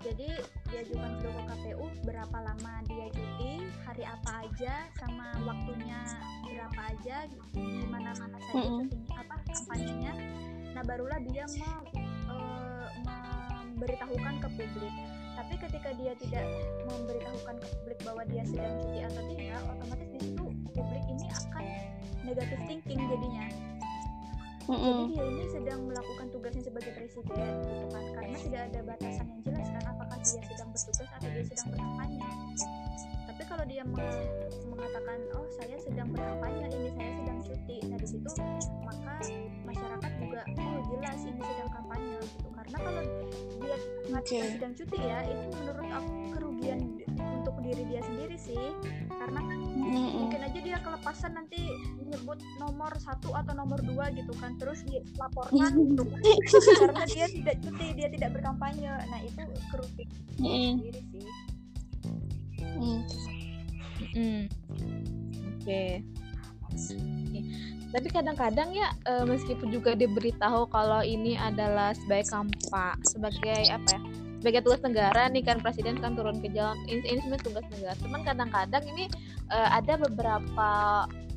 Jadi 0.00 0.32
diajukan 0.72 1.20
dulu 1.20 1.30
ke 1.36 1.44
KPU 1.52 1.86
berapa 2.08 2.38
lama 2.40 2.72
dia 2.88 3.06
cuti, 3.12 3.68
hari 3.84 4.04
apa 4.08 4.48
aja, 4.48 4.88
sama 4.96 5.36
waktunya 5.44 6.00
berapa 6.40 6.80
aja, 6.88 7.16
di 7.52 7.84
mana 7.84 8.16
mana 8.16 8.40
saja 8.48 8.64
Mm-mm. 8.64 8.88
cutinya 8.88 9.16
apa 9.20 9.36
kampanyenya. 9.44 10.12
Nah 10.72 10.82
barulah 10.88 11.20
dia 11.20 11.44
mau 11.60 11.84
eh, 12.32 12.88
memberitahukan 13.04 14.34
ke 14.40 14.48
publik. 14.56 14.94
Tapi 15.36 15.54
ketika 15.68 15.90
dia 15.96 16.12
tidak 16.16 16.44
memberitahukan 16.88 17.56
ke 17.60 17.66
publik 17.80 17.98
bahwa 18.00 18.22
dia 18.24 18.44
sedang 18.48 18.76
cuti 18.80 19.04
atau 19.04 19.22
tidak, 19.36 19.60
otomatis 19.68 20.08
di 20.16 20.20
situ 20.20 20.44
publik 20.72 21.04
ini 21.12 21.26
akan 21.28 21.64
negative 22.24 22.62
thinking 22.64 23.00
jadinya. 23.04 23.46
Jadi 24.70 24.86
Mm-mm. 24.86 25.10
dia 25.10 25.24
ini 25.26 25.44
sedang 25.50 25.80
melakukan 25.82 26.26
tugasnya 26.30 26.62
sebagai 26.62 26.94
presiden 26.94 27.50
gitu 27.66 27.86
kan 27.90 28.04
karena 28.14 28.36
tidak 28.38 28.62
ada 28.70 28.80
batasan 28.86 29.26
yang 29.26 29.40
jelas 29.42 29.66
kan 29.66 29.84
apakah 29.90 30.18
dia 30.22 30.42
sedang 30.46 30.68
bertugas 30.70 31.08
atau 31.10 31.26
dia 31.26 31.44
sedang 31.50 31.68
berkampanye. 31.74 32.30
Tapi 33.26 33.42
kalau 33.50 33.64
dia 33.66 33.82
me- 33.82 34.30
mengatakan 34.70 35.18
oh 35.34 35.46
saya 35.58 35.76
sedang 35.82 36.08
berkampanye 36.14 36.70
ini 36.70 36.88
saya 36.94 37.12
sedang 37.18 37.38
cuti, 37.42 37.76
nah 37.90 37.98
di 37.98 38.08
situ 38.14 38.30
maka 38.86 39.14
masyarakat 39.66 40.12
juga 40.22 40.42
oh 40.54 40.78
jelas 40.94 41.18
ini 41.26 41.42
sedang 41.42 41.70
kampanye 41.74 42.16
gitu 42.22 42.48
karena 42.70 42.86
kalau 42.86 43.02
dia 43.58 43.76
mengatakan 44.06 44.46
Oke. 44.46 44.54
sedang 44.54 44.72
cuti 44.78 44.98
ya 45.02 45.18
itu 45.26 45.46
menurut 45.58 45.88
aku 45.90 46.12
kerugian 46.38 46.80
untuk 47.18 47.56
diri 47.66 47.82
dia 47.90 48.00
sendiri 48.06 48.36
sih 48.38 48.64
karena 49.10 49.40
kan 49.42 49.58
Mm-mm. 49.58 50.10
mungkin 50.22 50.40
aja 50.46 50.58
dia 50.62 50.78
kelepasan 50.78 51.32
nanti 51.34 51.60
nyebut 52.06 52.38
nomor 52.62 52.94
satu 53.02 53.34
atau 53.34 53.52
nomor 53.58 53.82
dua 53.82 54.14
gitu 54.14 54.30
kan 54.38 54.54
terus 54.62 54.86
dilaporkan 54.86 55.74
gitu 55.90 56.04
kan. 56.06 56.22
karena 56.78 57.04
dia 57.10 57.26
tidak 57.26 57.56
cuti 57.58 57.86
dia 57.98 58.08
tidak 58.08 58.30
berkampanye 58.38 58.86
nah 59.10 59.18
itu 59.18 59.42
kerugian 59.74 60.08
Mm-mm. 60.38 60.72
sendiri 60.78 61.02
sih 61.10 61.26
Mm. 62.60 63.02
Hmm. 64.16 64.44
Oke. 65.60 65.82
Oke. 66.00 66.19
Tapi 67.90 68.08
kadang-kadang 68.10 68.70
ya 68.70 68.94
eh, 69.10 69.26
meskipun 69.26 69.74
juga 69.74 69.98
diberitahu 69.98 70.70
kalau 70.70 71.02
ini 71.02 71.34
adalah 71.34 71.90
sebagai 71.94 72.30
kampa 72.30 72.94
sebagai 73.02 73.66
apa 73.66 73.88
ya? 73.98 74.00
Sebagai 74.40 74.60
tugas 74.64 74.80
negara 74.80 75.28
nih 75.28 75.44
kan 75.44 75.60
presiden 75.60 76.00
kan 76.00 76.16
turun 76.16 76.40
ke 76.40 76.48
jalan 76.56 76.78
ini, 76.88 77.04
ini 77.04 77.20
sebenarnya 77.20 77.44
tugas 77.44 77.66
negara. 77.68 77.94
Cuman 78.00 78.20
kadang-kadang 78.22 78.84
ini 78.94 79.04
eh, 79.50 79.68
ada 79.74 79.98
beberapa 79.98 80.70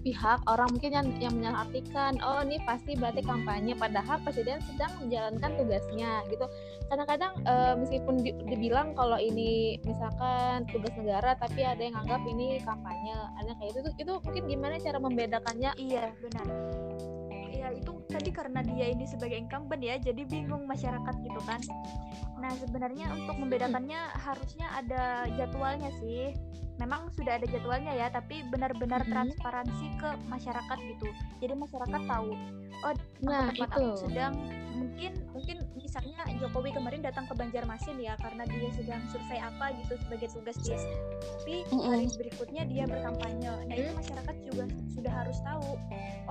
pihak 0.03 0.43
orang 0.51 0.67
mungkin 0.75 0.91
yang 0.91 1.07
yang 1.17 1.33
menyalahartikan 1.39 2.19
oh 2.19 2.43
ini 2.43 2.59
pasti 2.67 2.99
berarti 2.99 3.23
kampanye 3.23 3.71
padahal 3.73 4.19
presiden 4.21 4.59
sedang 4.67 4.91
menjalankan 4.99 5.51
tugasnya 5.55 6.27
gitu 6.27 6.45
kadang-kadang 6.87 7.33
eh, 7.43 7.73
meskipun 7.79 8.15
di- 8.21 8.37
dibilang 8.47 8.93
kalau 8.93 9.17
ini 9.17 9.79
misalkan 9.83 10.67
tugas 10.69 10.93
negara 10.99 11.33
tapi 11.35 11.63
ada 11.63 11.79
yang 11.79 11.95
anggap 11.97 12.21
ini 12.27 12.59
kampanye 12.61 13.15
ada 13.39 13.51
kayak 13.57 13.71
itu 13.73 13.79
itu, 13.79 13.91
itu 14.03 14.13
mungkin 14.19 14.43
gimana 14.47 14.75
cara 14.79 14.97
membedakannya 14.99 15.71
Iya, 15.75 16.13
benar. 16.21 16.47
Ya 17.53 17.71
itu 17.71 17.91
tadi 18.11 18.29
karena 18.29 18.59
dia 18.59 18.91
ini 18.91 19.07
sebagai 19.07 19.39
incumbent 19.39 19.79
ya, 19.79 19.95
jadi 19.95 20.27
bingung 20.27 20.67
masyarakat 20.67 21.15
gitu 21.23 21.41
kan. 21.47 21.63
Nah, 22.43 22.51
sebenarnya 22.59 23.07
untuk 23.15 23.39
membedakannya 23.39 23.99
harusnya 24.19 24.67
ada 24.75 25.31
jadwalnya 25.39 25.87
sih. 26.03 26.35
Memang 26.75 27.07
sudah 27.15 27.39
ada 27.39 27.47
jadwalnya 27.47 27.95
ya, 27.95 28.11
tapi 28.11 28.43
benar-benar 28.51 29.07
Mhm. 29.07 29.11
transparansi 29.15 29.85
ke 29.95 30.09
masyarakat 30.27 30.77
gitu. 30.91 31.07
Jadi 31.39 31.53
masyarakat 31.55 32.01
tahu, 32.03 32.31
oh 32.83 32.93
nah 33.23 33.47
tempat 33.47 33.69
itu 33.71 33.79
aku 33.79 33.95
sedang 34.09 34.33
mungkin 34.73 35.11
mungkin 35.31 35.57
misalnya 35.93 36.25
Jokowi 36.41 36.73
kemarin 36.73 37.05
datang 37.05 37.29
ke 37.29 37.37
Banjarmasin 37.37 38.01
ya 38.01 38.17
karena 38.17 38.49
dia 38.49 38.65
sedang 38.73 39.05
survei 39.13 39.37
apa 39.37 39.77
gitu 39.77 39.93
sebagai 40.01 40.33
tugas 40.33 40.57
dia. 40.65 40.81
Tapi 41.21 41.69
hari 41.69 42.09
berikutnya 42.17 42.65
dia 42.65 42.89
berkampanye. 42.89 43.53
Nah 43.69 43.75
itu 43.77 43.93
masyarakat 43.93 44.35
juga 44.41 44.65
sudah 44.89 45.13
harus 45.13 45.37
tahu 45.45 45.77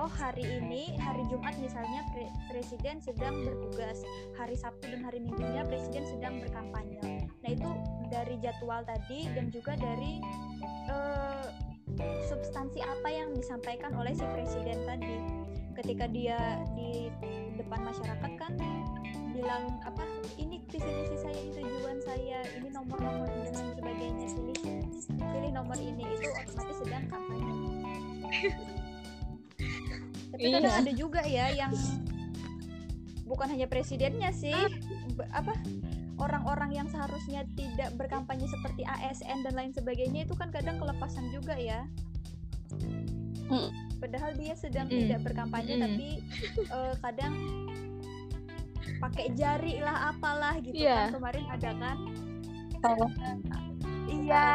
oh 0.03 0.11
hari 0.19 0.43
ini 0.43 0.99
hari 0.99 1.23
Jumat 1.31 1.55
misalnya 1.63 2.03
pre- 2.11 2.35
presiden 2.51 2.99
sedang 2.99 3.39
bertugas. 3.47 4.03
Hari 4.35 4.59
Sabtu 4.59 4.91
dan 4.91 5.07
hari 5.07 5.23
Minggunya 5.23 5.63
presiden 5.63 6.03
sedang 6.11 6.43
berkampanye. 6.43 7.31
Nah 7.31 7.47
itu 7.47 7.69
dari 8.11 8.35
jadwal 8.43 8.83
tadi 8.83 9.31
dan 9.31 9.47
juga 9.47 9.79
dari 9.79 10.19
eh, 10.91 11.47
substansi 12.27 12.83
apa 12.83 13.07
yang 13.07 13.31
disampaikan 13.31 13.95
oleh 13.95 14.11
si 14.11 14.27
presiden 14.27 14.75
tadi. 14.83 15.23
Ketika 15.79 16.11
dia 16.11 16.59
di 16.75 17.07
depan 17.55 17.79
masyarakat 17.87 18.31
kan 18.35 18.59
bilang 19.43 19.63
apa 19.83 20.03
ini 20.35 20.63
visi 20.65 20.87
misi 20.87 21.15
saya 21.19 21.35
ini 21.37 21.51
tujuan 21.59 21.99
saya 21.99 22.39
ini 22.55 22.69
nomor 22.69 22.95
nomor 22.97 23.27
dan 23.27 23.51
sebagainya 23.75 24.27
pilih 24.31 24.59
pilih 25.11 25.51
nomor 25.51 25.77
ini 25.77 26.03
itu 26.07 26.27
otomatis 26.31 26.77
sedang 26.79 27.05
kampanye 27.05 27.51
tapi 30.31 30.47
kadang 30.49 30.63
Iya. 30.65 30.81
ada 30.81 30.91
juga 30.93 31.21
ya 31.23 31.45
yang 31.53 31.71
bukan 33.23 33.47
hanya 33.47 33.67
presidennya 33.67 34.31
sih 34.31 34.55
be- 35.13 35.29
apa 35.29 35.53
orang-orang 36.15 36.73
yang 36.73 36.87
seharusnya 36.87 37.43
tidak 37.53 37.93
berkampanye 37.93 38.47
seperti 38.47 38.81
ASN 38.81 39.43
dan 39.43 39.53
lain 39.53 39.71
sebagainya 39.71 40.23
itu 40.23 40.33
kan 40.33 40.49
kadang 40.49 40.79
kelepasan 40.79 41.27
juga 41.29 41.53
ya 41.53 41.83
Mm. 43.43 43.69
padahal 43.99 44.33
dia 44.33 44.55
sedang 44.55 44.87
Mm. 44.87 45.05
tidak 45.05 45.19
berkampanye 45.21 45.75
Mm. 45.75 45.83
tapi 45.83 46.07
eh, 46.63 46.93
kadang 46.97 47.33
pakai 49.03 49.25
jari 49.33 49.73
lah 49.77 50.09
apalah 50.09 50.55
gitu 50.57 50.79
Iya. 50.79 51.11
kan 51.11 51.13
kemarin 51.13 51.45
ada 51.49 51.69
kan 51.75 51.97
Tahu. 52.79 53.05
iya 54.07 54.47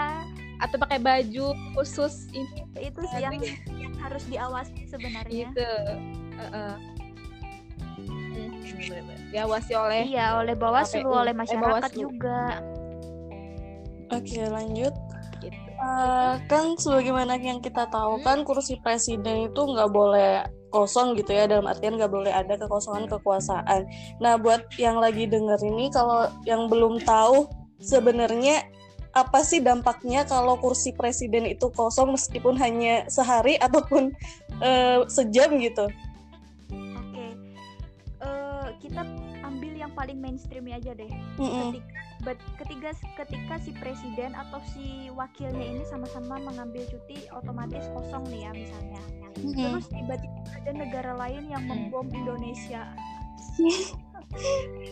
atau 0.58 0.76
pakai 0.78 0.98
baju 0.98 1.46
khusus 1.72 2.26
ini 2.30 2.64
itu 2.76 3.00
sih 3.06 3.20
yang, 3.20 3.36
yang 3.70 3.94
harus 3.98 4.24
diawasi 4.24 4.84
sebenarnya 4.86 5.52
gitu 5.52 5.68
Heeh. 6.34 6.72
Hmm, 7.98 8.50
bener-bener. 8.62 9.18
diawasi 9.28 9.72
oleh 9.74 10.02
iya 10.06 10.34
oleh 10.34 10.54
Bawaslu 10.54 11.04
oleh 11.04 11.30
Eh, 11.30 11.36
masyarakat 11.36 11.68
Bawaslu. 11.84 12.00
juga 12.00 12.40
Oke 14.08 14.40
lanjut. 14.40 14.96
Eh, 15.78 16.34
kan 16.50 16.74
sebagaimana 16.74 17.38
yang 17.38 17.62
kita 17.62 17.86
tahu 17.86 18.18
Hmm. 18.18 18.24
kan 18.26 18.38
kursi 18.42 18.82
presiden 18.82 19.46
itu 19.46 19.60
nggak 19.62 19.94
boleh 19.94 20.42
kosong 20.68 21.14
gitu 21.14 21.30
ya 21.30 21.46
dalam 21.46 21.70
artian 21.70 21.94
nggak 21.94 22.10
boleh 22.10 22.34
ada 22.34 22.58
kekosongan 22.58 23.06
kekuasaan. 23.06 23.86
Nah 24.18 24.34
buat 24.36 24.66
yang 24.74 24.98
lagi 24.98 25.30
denger 25.30 25.62
ini 25.62 25.86
kalau 25.88 26.26
yang 26.42 26.66
belum 26.66 26.98
tahu 27.06 27.46
sebenarnya 27.78 28.66
apa 29.14 29.40
sih 29.40 29.62
dampaknya 29.62 30.26
kalau 30.26 30.58
kursi 30.58 30.90
presiden 30.92 31.46
itu 31.46 31.70
kosong 31.70 32.18
meskipun 32.18 32.58
hanya 32.58 33.06
sehari 33.06 33.54
ataupun 33.66 34.10
eh, 34.58 35.06
sejam 35.06 35.62
gitu? 35.62 35.86
oke 36.74 37.26
Eh, 38.18 38.66
kita 38.82 39.06
ambil 39.46 39.72
yang 39.78 39.94
paling 39.94 40.18
mainstream 40.18 40.66
aja 40.68 40.90
deh 40.90 41.06
Mm-mm. 41.38 41.70
ketika 41.70 42.02
bet- 42.20 42.42
ketika 42.56 42.90
ketika 43.16 43.54
si 43.58 43.70
presiden 43.72 44.34
atau 44.34 44.58
si 44.66 45.08
wakilnya 45.10 45.76
ini 45.76 45.84
sama-sama 45.84 46.38
mengambil 46.38 46.82
cuti 46.86 47.26
otomatis 47.30 47.86
kosong 47.92 48.24
nih 48.28 48.44
ya 48.44 48.50
misalnya 48.52 49.02
Mm-mm. 49.38 49.54
terus 49.54 49.86
tiba-tiba 49.86 50.38
ada 50.56 50.70
negara 50.72 51.12
lain 51.14 51.46
yang 51.46 51.62
Hmm. 51.62 51.90
membom 51.90 52.06
Indonesia 52.10 52.82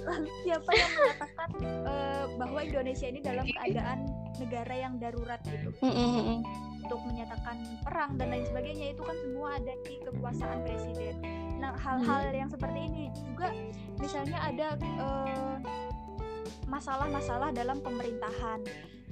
lalu 0.07 0.31
siapa 0.43 0.71
yang 0.73 0.91
mengatakan 0.93 1.49
eh, 1.85 2.25
bahwa 2.37 2.61
Indonesia 2.63 3.07
ini 3.07 3.21
dalam 3.21 3.47
keadaan 3.49 3.99
negara 4.37 4.75
yang 4.75 4.95
darurat 4.97 5.41
gitu 5.45 5.71
Mm-mm. 5.83 6.43
untuk 6.81 7.01
menyatakan 7.05 7.57
perang 7.83 8.15
dan 8.15 8.31
lain 8.31 8.45
sebagainya 8.45 8.95
itu 8.95 9.03
kan 9.03 9.17
semua 9.19 9.49
ada 9.57 9.75
di 9.83 9.95
kekuasaan 10.01 10.59
presiden. 10.63 11.15
Nah 11.59 11.75
hal-hal 11.75 12.31
yang 12.31 12.47
seperti 12.47 12.79
ini 12.87 13.05
juga 13.17 13.51
misalnya 13.99 14.39
ada 14.41 14.67
eh, 14.79 15.55
masalah-masalah 16.67 17.53
dalam 17.53 17.79
pemerintahan, 17.83 18.61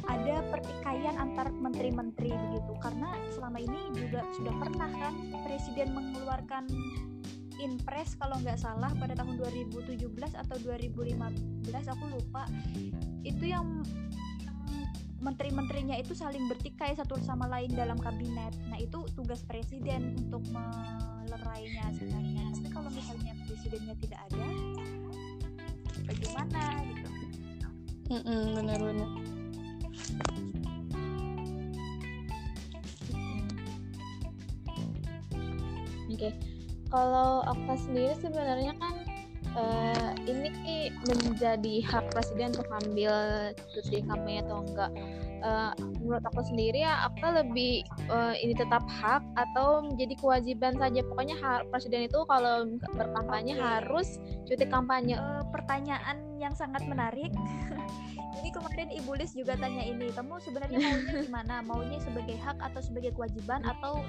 ada 0.05 0.37
pertikaian 0.51 1.17
antar 1.17 1.49
menteri-menteri 1.55 2.35
begitu 2.35 2.73
karena 2.83 3.15
selama 3.33 3.63
ini 3.63 3.81
juga 3.95 4.27
sudah 4.35 4.55
pernah 4.59 4.91
kan 4.91 5.15
presiden 5.47 5.95
mengeluarkan 5.95 6.67
impres 7.63 8.19
kalau 8.19 8.37
nggak 8.43 8.59
salah 8.59 8.91
pada 8.99 9.15
tahun 9.15 9.39
2017 9.39 10.03
atau 10.35 10.57
2015 10.61 11.15
aku 11.71 12.05
lupa 12.11 12.45
itu 13.23 13.45
yang 13.49 13.87
menteri-menterinya 15.25 15.97
itu 15.97 16.13
saling 16.13 16.45
bertikai 16.53 16.93
satu 16.93 17.17
sama 17.25 17.49
lain 17.49 17.73
dalam 17.73 17.97
kabinet. 17.97 18.53
Nah, 18.69 18.77
itu 18.77 19.09
tugas 19.17 19.41
presiden 19.41 20.13
untuk 20.21 20.45
melerainya 20.53 21.89
sebenarnya. 21.97 22.53
Tapi 22.53 22.69
kalau 22.69 22.93
misalnya 22.93 23.33
presidennya 23.49 23.97
tidak 24.05 24.21
ada, 24.29 24.47
bagaimana 26.05 26.63
gitu? 26.93 27.14
Mm-mm, 28.13 28.53
Benar-benar. 28.61 29.11
Oke, 36.15 36.31
kalau 36.95 37.43
Okta 37.43 37.75
sendiri 37.75 38.15
sebenarnya 38.23 38.73
kan 38.79 38.95
eh, 39.59 40.11
ini 40.31 40.51
menjadi 41.03 41.75
hak 41.91 42.15
presiden 42.15 42.55
untuk 42.55 42.71
ambil 42.71 43.15
cuti 43.75 43.99
kampanye 44.07 44.47
atau 44.47 44.63
enggak. 44.63 44.93
Eh, 45.45 45.73
menurut 46.01 46.25
aku 46.25 46.41
sendiri 46.41 46.81
ya, 46.81 47.05
Okta 47.13 47.45
lebih 47.45 47.85
eh, 48.09 48.35
ini 48.41 48.57
tetap 48.57 48.81
hak 48.89 49.21
atau 49.37 49.85
menjadi 49.85 50.17
kewajiban 50.17 50.73
saja. 50.81 51.05
Pokoknya 51.05 51.37
presiden 51.69 52.09
itu 52.09 52.25
kalau 52.25 52.65
berkampanye 52.97 53.53
harus 53.53 54.17
cuti 54.49 54.65
kampanye. 54.65 55.21
Eh, 55.21 55.45
pertanyaan 55.53 56.41
yang 56.41 56.57
sangat 56.57 56.81
menarik. 56.89 57.29
Ini 58.45 58.53
kemarin 58.53 58.93
Ibu 58.93 59.17
Lis 59.17 59.33
juga 59.33 59.57
tanya 59.57 59.81
ini, 59.81 60.13
kamu 60.13 60.37
sebenarnya 60.37 60.77
maunya 60.77 61.13
gimana? 61.25 61.55
Maunya 61.65 61.97
sebagai 61.97 62.37
hak 62.37 62.61
atau 62.61 62.85
sebagai 62.85 63.17
kewajiban 63.17 63.65
atau 63.65 64.05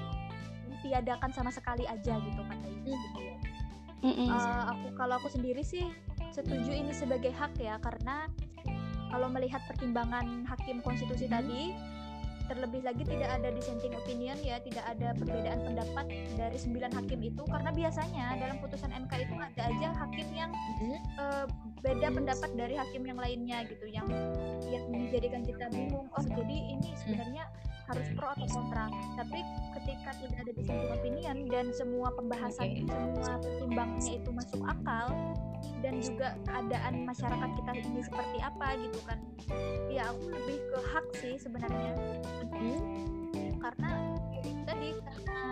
ditiadakan 0.68 1.32
sama 1.32 1.56
sekali 1.56 1.88
aja 1.88 2.20
gitu 2.20 2.42
kata 2.44 2.68
Ibu 2.68 2.92
gitu 2.92 3.20
ya. 3.24 3.36
Eh, 4.04 4.62
aku 4.76 4.92
kalau 5.00 5.24
aku 5.24 5.32
sendiri 5.32 5.64
sih 5.64 5.88
setuju 6.36 6.68
ini 6.68 6.92
sebagai 6.92 7.32
hak 7.32 7.56
ya 7.64 7.80
karena 7.80 8.28
kalau 9.16 9.32
melihat 9.32 9.64
pertimbangan 9.64 10.44
hakim 10.44 10.84
konstitusi 10.84 11.32
tadi 11.32 11.72
terlebih 12.46 12.86
lagi 12.86 13.02
tidak 13.08 13.32
ada 13.32 13.50
dissenting 13.50 13.96
opinion 13.96 14.38
ya 14.44 14.62
tidak 14.62 14.86
ada 14.86 15.16
perbedaan 15.18 15.66
pendapat 15.66 16.06
dari 16.38 16.58
sembilan 16.60 16.92
hakim 16.94 17.20
itu. 17.24 17.42
Karena 17.48 17.74
biasanya 17.74 18.38
dalam 18.38 18.60
putusan 18.62 18.92
MK 18.94 19.14
itu 19.24 19.34
ada 19.40 19.62
aja 19.72 19.88
hakim 20.06 20.28
yang 20.36 20.52
eh, 21.18 21.46
beda 21.82 22.12
pendapat 22.14 22.50
dari 22.54 22.76
hakim 22.78 23.08
yang 23.08 23.18
lainnya 23.18 23.66
gitu 23.66 23.86
yang 23.90 24.06
yang 24.70 24.84
menjadikan 24.92 25.42
kita 25.42 25.66
bingung 25.74 26.06
oh 26.12 26.26
jadi 26.28 26.58
ini 26.76 26.92
sebenarnya 27.02 27.50
harus 27.86 28.08
pro 28.14 28.30
atau 28.34 28.48
kontra? 28.50 28.94
Tapi 29.18 29.40
ketika 29.82 30.10
tidak 30.22 30.38
ada 30.44 30.52
dissenting 30.54 30.92
opinion 30.94 31.38
dan 31.50 31.66
semua 31.74 32.14
pembahasan 32.14 32.68
Oke. 32.68 32.90
semua 32.90 33.32
pertimbangannya 33.42 34.14
itu 34.22 34.30
masuk 34.30 34.62
akal 34.70 35.08
dan 35.84 36.02
juga 36.02 36.34
keadaan 36.46 37.06
masyarakat 37.06 37.50
kita 37.62 37.72
ini 37.78 38.02
seperti 38.02 38.38
apa 38.42 38.68
gitu 38.82 39.00
kan 39.06 39.20
ya 39.92 40.10
aku 40.10 40.34
lebih 40.34 40.58
ke 40.72 40.80
hak 40.92 41.06
sih 41.22 41.36
sebenarnya 41.38 41.94
Hmm. 42.56 43.60
karena 43.60 43.92
ya 44.32 44.42
itu 44.48 44.62
tadi 44.64 44.90
karena 45.04 45.44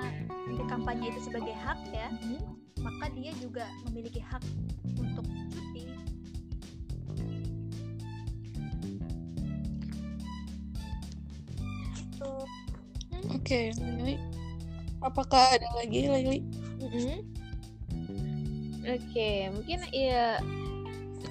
di 0.48 0.64
kampanye 0.72 1.06
itu 1.12 1.20
sebagai 1.28 1.54
hak 1.54 1.80
ya 1.92 2.08
Hmm. 2.10 2.42
maka 2.80 3.12
dia 3.14 3.32
juga 3.38 3.68
memiliki 3.90 4.24
hak 4.24 4.42
untuk 4.98 5.26
cuti 5.52 5.84
gitu 11.94 12.32
Oke, 13.34 13.72
Lili. 13.76 14.16
Apakah 15.04 15.60
ada 15.60 15.68
lagi, 15.76 16.08
Lili? 16.08 16.40
Mm-mm. 16.80 17.20
Oke, 18.84 19.48
mungkin 19.56 19.80
ya 19.96 20.44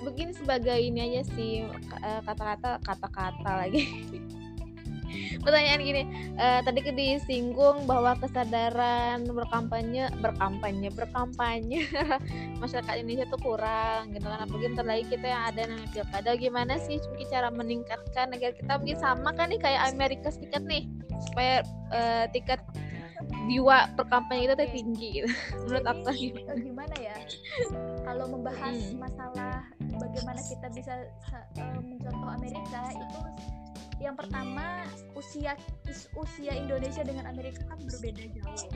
mungkin 0.01 0.33
sebagai 0.33 0.81
ini 0.81 1.12
aja 1.12 1.23
sih 1.37 1.69
eh, 2.01 2.21
kata-kata 2.25 2.81
kata-kata 2.81 3.51
lagi. 3.67 3.85
Pertanyaan 5.45 5.85
gini, 5.85 6.03
eh, 6.41 6.61
tadi 6.65 6.81
disinggung 6.97 7.85
bahwa 7.85 8.17
kesadaran 8.17 9.29
berkampanye, 9.29 10.09
berkampanye, 10.25 10.88
berkampanye 10.88 11.85
masyarakat 12.65 12.95
Indonesia 12.97 13.29
tuh 13.29 13.41
kurang 13.45 14.17
gitu 14.17 14.25
kan. 14.25 14.49
Apalagi 14.49 14.73
bentar 14.73 14.87
lagi 14.88 15.05
kita 15.12 15.27
yang 15.29 15.43
ada 15.53 15.61
namanya 15.69 15.91
pilkada 15.93 16.31
gimana 16.41 16.75
sih 16.81 16.97
mungkin 17.12 17.29
cara 17.29 17.49
meningkatkan 17.53 18.27
agar 18.33 18.57
kita 18.57 18.73
mungkin 18.81 18.99
sama 18.99 19.31
kan 19.37 19.53
nih 19.53 19.61
kayak 19.61 19.93
Amerika 19.93 20.33
Serikat 20.33 20.65
nih 20.65 20.88
supaya 21.29 21.61
eh, 21.93 22.25
tingkat 22.33 22.65
jiwa 23.45 23.79
perkampanye 23.95 24.43
kita 24.45 24.55
tuh 24.57 24.71
tinggi 24.71 25.09
gitu. 25.15 25.29
Menurut 25.63 25.85
gimana? 26.13 26.51
eh, 26.51 26.59
gimana 26.61 26.95
ya 26.97 27.17
kalau 28.03 28.27
membahas 28.29 28.77
Hmm. 28.83 28.99
masalah 28.99 29.55
bagaimana 29.93 30.41
kita 30.43 30.67
bisa 30.71 30.95
sa- 31.23 31.49
eh, 31.55 31.79
mencontoh 31.79 32.31
Amerika 32.31 32.81
itu 32.91 33.21
yang 33.99 34.15
pertama 34.15 34.83
usia 35.15 35.55
us- 35.85 36.11
usia 36.13 36.53
Indonesia 36.53 37.03
dengan 37.03 37.27
Amerika 37.27 37.63
kan 37.65 37.79
berbeda 37.79 38.23
jauh 38.33 38.67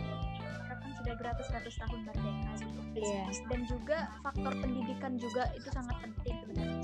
mereka 0.46 0.74
kan 0.76 0.90
sudah 0.94 1.14
beratus-ratus 1.16 1.74
tahun 1.76 2.00
merdeka 2.04 2.52
gitu 2.56 2.80
Iya. 2.96 3.24
dan 3.46 3.60
juga 3.66 3.98
faktor 4.20 4.52
pendidikan 4.56 5.12
juga 5.16 5.50
itu 5.52 5.68
sangat 5.68 5.96
penting 6.00 6.34
sebenarnya 6.40 6.80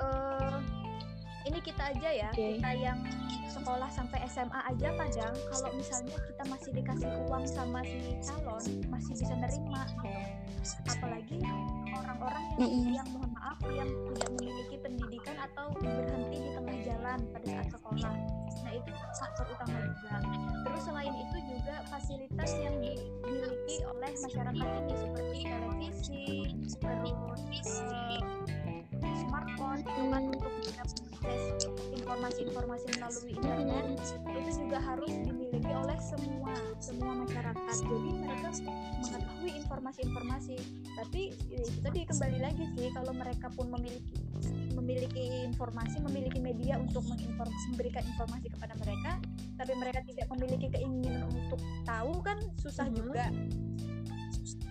Eh, 0.00 0.58
ini 1.48 1.58
kita 1.64 1.82
aja 1.92 2.10
ya 2.12 2.28
Oke. 2.32 2.56
kita 2.56 2.70
yang 2.76 2.98
sekolah 3.50 3.90
sampai 3.90 4.22
SMA 4.30 4.60
aja 4.62 4.88
kadang 4.94 5.34
kalau 5.50 5.70
misalnya 5.74 6.16
kita 6.22 6.42
masih 6.46 6.70
dikasih 6.70 7.10
uang 7.26 7.44
sama 7.48 7.80
si 7.82 7.98
calon 8.22 8.62
masih 8.88 9.14
bisa 9.18 9.34
nerima. 9.36 9.82
Gitu 9.88 10.40
apalagi 10.86 11.40
orang-orang 11.96 12.44
yang, 12.60 12.68
Mm-mm. 12.68 12.92
yang 12.92 13.08
mohon 13.16 13.30
maaf 13.32 13.58
yang 13.72 13.90
tidak 14.12 14.30
memiliki 14.36 14.76
pendidikan 14.84 15.36
atau 15.40 15.72
berhenti 15.80 16.36
di 16.36 16.50
tengah 16.52 16.76
jalan 16.84 17.18
pada 17.32 17.46
saat 17.48 17.68
sekolah. 17.72 18.14
Nah 18.60 18.72
itu 18.76 18.90
faktor 19.16 19.46
utama 19.48 19.78
juga. 19.88 20.16
Terus 20.68 20.82
selain 20.84 21.14
itu 21.16 21.38
juga 21.48 21.74
fasilitas 21.88 22.50
yang 22.60 22.76
dimiliki 22.76 23.76
oleh 23.88 24.12
masyarakat 24.20 24.68
ini 24.84 24.94
seperti 25.00 25.38
televisi 25.48 26.24
terus 26.80 27.12
eh, 27.88 28.20
smartphone 29.26 29.80
tempat 29.84 30.22
untuk 30.28 30.52
bisa 30.60 30.82
mengakses 31.20 31.68
informasi-informasi 31.92 32.86
melalui 32.96 33.30
internet 33.36 33.86
itu 34.32 34.50
juga 34.56 34.78
harus 34.80 35.12
dimiliki 35.20 35.70
oleh 35.70 35.98
semua 36.00 36.54
semua 36.80 37.12
masyarakat 37.14 37.76
jadi 37.76 38.10
mereka 38.16 38.48
mengetahui 39.00 39.50
informasi-informasi 39.60 40.56
tapi 40.96 41.20
ya 41.48 41.60
itu 41.60 41.78
tadi 41.84 42.00
kembali 42.04 42.38
lagi 42.40 42.64
sih 42.74 42.88
kalau 42.92 43.12
mereka 43.12 43.46
pun 43.52 43.68
memiliki 43.68 44.12
memiliki 44.72 45.24
informasi 45.44 46.00
memiliki 46.00 46.40
media 46.40 46.80
untuk 46.80 47.04
memberikan 47.04 48.02
informasi 48.06 48.48
kepada 48.48 48.74
mereka 48.80 49.12
tapi 49.60 49.72
mereka 49.76 50.00
tidak 50.08 50.26
memiliki 50.32 50.66
keinginan 50.72 51.28
untuk 51.28 51.60
tahu 51.84 52.16
kan 52.24 52.40
susah 52.56 52.88
Mhm. 52.88 52.96
juga 52.96 53.24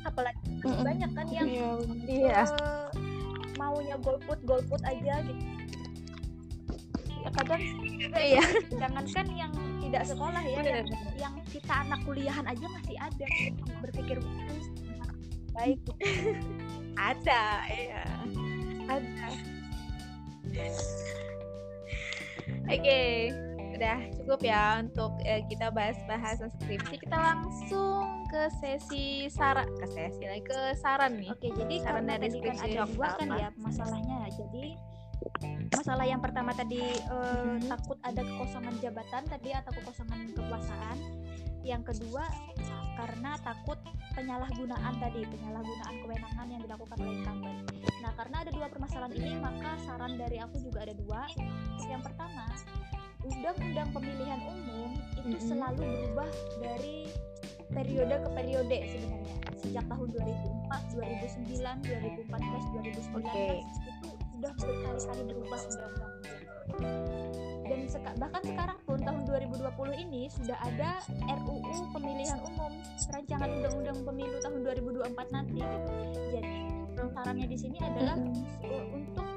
apalagi 0.02 0.40
Mm-mm. 0.66 0.82
banyak 0.82 1.12
kan 1.14 1.28
yang 1.30 1.48
Iya, 1.48 1.68
Iya. 2.08 2.42
eh, 2.48 2.88
maunya 3.60 3.96
golput 4.00 4.40
golput 4.48 4.82
aja 4.88 5.22
gitu 5.28 5.46
kadang 7.34 7.62
Iya. 8.10 8.44
jangankan 8.74 9.28
yang 9.34 9.52
tidak 9.80 10.04
sekolah 10.06 10.42
ya 10.42 10.58
Bener, 10.60 10.84
yang, 10.86 11.04
yang 11.18 11.34
kita 11.50 11.74
anak 11.86 12.00
kuliahan 12.04 12.46
aja 12.46 12.66
masih 12.70 12.98
ada 13.00 13.26
berpikir 13.82 14.18
"Hmm, 14.22 14.60
baik. 15.54 15.80
Ada, 17.00 17.64
iya. 17.72 18.04
Ada. 18.92 19.28
Oke, 22.68 23.02
udah 23.74 23.98
cukup 24.20 24.40
ya 24.44 24.84
untuk 24.84 25.16
eh, 25.24 25.42
kita 25.48 25.72
bahas 25.72 25.96
bahasan 26.06 26.52
skripsi. 26.60 27.00
Kita 27.00 27.16
langsung 27.16 28.28
ke 28.28 28.52
sesi 28.60 29.32
saran, 29.32 29.66
ke 29.80 29.88
sesi 29.90 30.24
lagi 30.28 30.44
ke 30.44 30.60
saran 30.78 31.18
nih. 31.18 31.32
oke 31.34 31.48
jadi 31.50 31.76
Saran 31.82 32.06
karena 32.06 32.12
dari 32.20 32.28
kan 32.28 32.36
skripsi 32.36 32.62
ada 32.62 32.78
dokter 32.84 32.94
dua 32.94 33.10
kan 33.18 33.28
ya 33.34 33.50
masalahnya 33.58 34.18
jadi 34.30 34.66
masalah 35.76 36.06
yang 36.06 36.20
pertama 36.20 36.52
tadi 36.52 36.80
eh, 36.80 37.44
Mhm. 37.60 37.68
takut 37.70 37.98
ada 38.04 38.22
kekosongan 38.22 38.76
jabatan 38.84 39.24
tadi 39.28 39.50
atau 39.54 39.72
kekosongan 39.76 40.20
kekuasaan 40.36 40.98
yang 41.64 41.84
kedua 41.84 42.24
karena 43.00 43.40
takut 43.40 43.80
penyalahgunaan 44.12 44.94
tadi 45.00 45.24
penyalahgunaan 45.24 45.96
kewenangan 46.04 46.48
yang 46.52 46.62
dilakukan 46.68 46.98
oleh 47.00 47.16
incumbent 47.24 47.60
nah 48.04 48.12
karena 48.16 48.36
ada 48.44 48.52
dua 48.52 48.68
permasalahan 48.68 49.14
ini 49.16 49.32
maka 49.40 49.72
saran 49.88 50.20
dari 50.20 50.38
aku 50.40 50.60
juga 50.60 50.84
ada 50.84 50.96
dua 50.96 51.24
yang 51.88 52.04
pertama 52.04 52.44
undang-undang 53.24 53.90
pemilihan 53.92 54.40
umum 54.48 54.92
itu 55.16 55.36
Mhm. 55.36 55.48
selalu 55.48 55.84
berubah 55.84 56.30
dari 56.60 57.08
periode 57.70 58.16
ke 58.20 58.30
periode 58.36 58.78
sebenarnya 58.90 59.36
sejak 59.60 59.86
tahun 59.86 60.08
2004, 60.16 60.82
2009, 60.96 61.78
2014, 61.84 62.64
2019 62.74 63.20
Oke. 63.20 63.48
itu 63.60 64.10
sudah 64.40 64.56
berkali-kali 64.56 65.24
berubah 65.28 65.60
undang-undang 65.68 66.14
dan 67.70 67.80
seka- 67.92 68.18
bahkan 68.18 68.42
sekarang 68.48 68.80
pun 68.88 68.98
tahun 69.04 69.22
2020 69.28 70.06
ini 70.10 70.32
sudah 70.32 70.58
ada 70.64 71.04
RUU 71.28 71.92
pemilihan 71.92 72.40
umum 72.48 72.72
rancangan 73.12 73.50
undang-undang 73.52 74.00
pemilu 74.08 74.38
tahun 74.40 74.60
2024 74.64 75.36
nanti. 75.36 75.60
Gitu. 75.60 75.80
jadi 76.40 76.56
sarannya 77.00 77.48
di 77.48 77.58
sini 77.58 77.80
adalah 77.80 78.18
uh, 78.64 78.86
untuk 78.92 79.28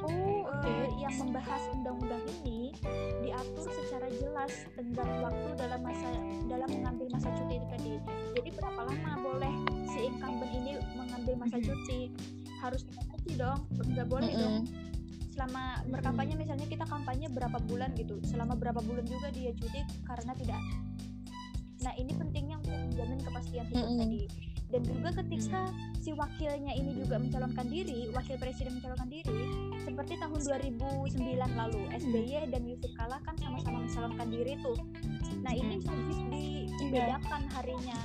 uh, 0.50 0.88
yang 0.98 1.14
membahas 1.18 1.62
undang-undang 1.74 2.22
ini 2.42 2.74
diatur 3.22 3.70
secara 3.70 4.06
jelas 4.18 4.52
tenggat 4.74 5.08
waktu 5.22 5.48
dalam 5.58 5.80
masa 5.82 6.10
dalam 6.46 6.68
mengambil 6.70 7.06
masa 7.10 7.28
cuti 7.34 7.54
itu 7.58 7.66
tadi. 7.70 7.94
Jadi 8.38 8.48
berapa 8.54 8.80
lama 8.86 9.12
boleh 9.18 9.54
si 9.90 9.98
incumbent 10.10 10.52
ini 10.54 10.72
mengambil 10.94 11.34
masa 11.42 11.58
cuti? 11.58 12.10
Harus 12.62 12.86
dibatasi 12.86 13.30
dong 13.34 13.60
nggak 13.74 14.06
boleh 14.06 14.32
dong 14.34 14.62
selama 15.32 15.80
berkampanye 15.88 16.36
misalnya 16.36 16.68
kita 16.68 16.84
kampanye 16.84 17.26
berapa 17.32 17.58
bulan 17.64 17.96
gitu. 17.96 18.20
Selama 18.28 18.54
berapa 18.54 18.84
bulan 18.84 19.08
juga 19.08 19.32
dia 19.32 19.50
cuti 19.56 19.80
karena 20.04 20.32
tidak. 20.36 20.60
Nah 21.82 21.92
ini 21.98 22.12
pentingnya 22.14 22.56
untuk 22.62 22.76
menjamin 22.76 23.20
kepastian 23.24 23.66
hidup 23.72 23.88
Mm-mm. 23.88 24.00
tadi. 24.04 24.22
Dan 24.72 24.82
juga 24.88 25.10
ketika 25.20 25.60
si 26.00 26.16
wakilnya 26.16 26.72
ini 26.72 26.96
juga 26.96 27.20
mencalonkan 27.20 27.68
diri 27.68 28.08
wakil 28.08 28.40
presiden 28.40 28.80
mencalonkan 28.80 29.08
diri 29.12 29.44
seperti 29.84 30.16
tahun 30.16 30.40
2009 30.40 31.12
lalu 31.36 31.82
SBY 31.92 32.48
dan 32.48 32.62
Yusuf 32.64 32.88
Kala 32.96 33.20
kan 33.20 33.36
sama-sama 33.36 33.84
mencalonkan 33.84 34.28
diri 34.32 34.56
tuh. 34.64 34.78
Nah 35.44 35.52
ini 35.52 35.76
wajib 35.84 36.24
dibedakan 36.80 37.42
harinya 37.52 37.98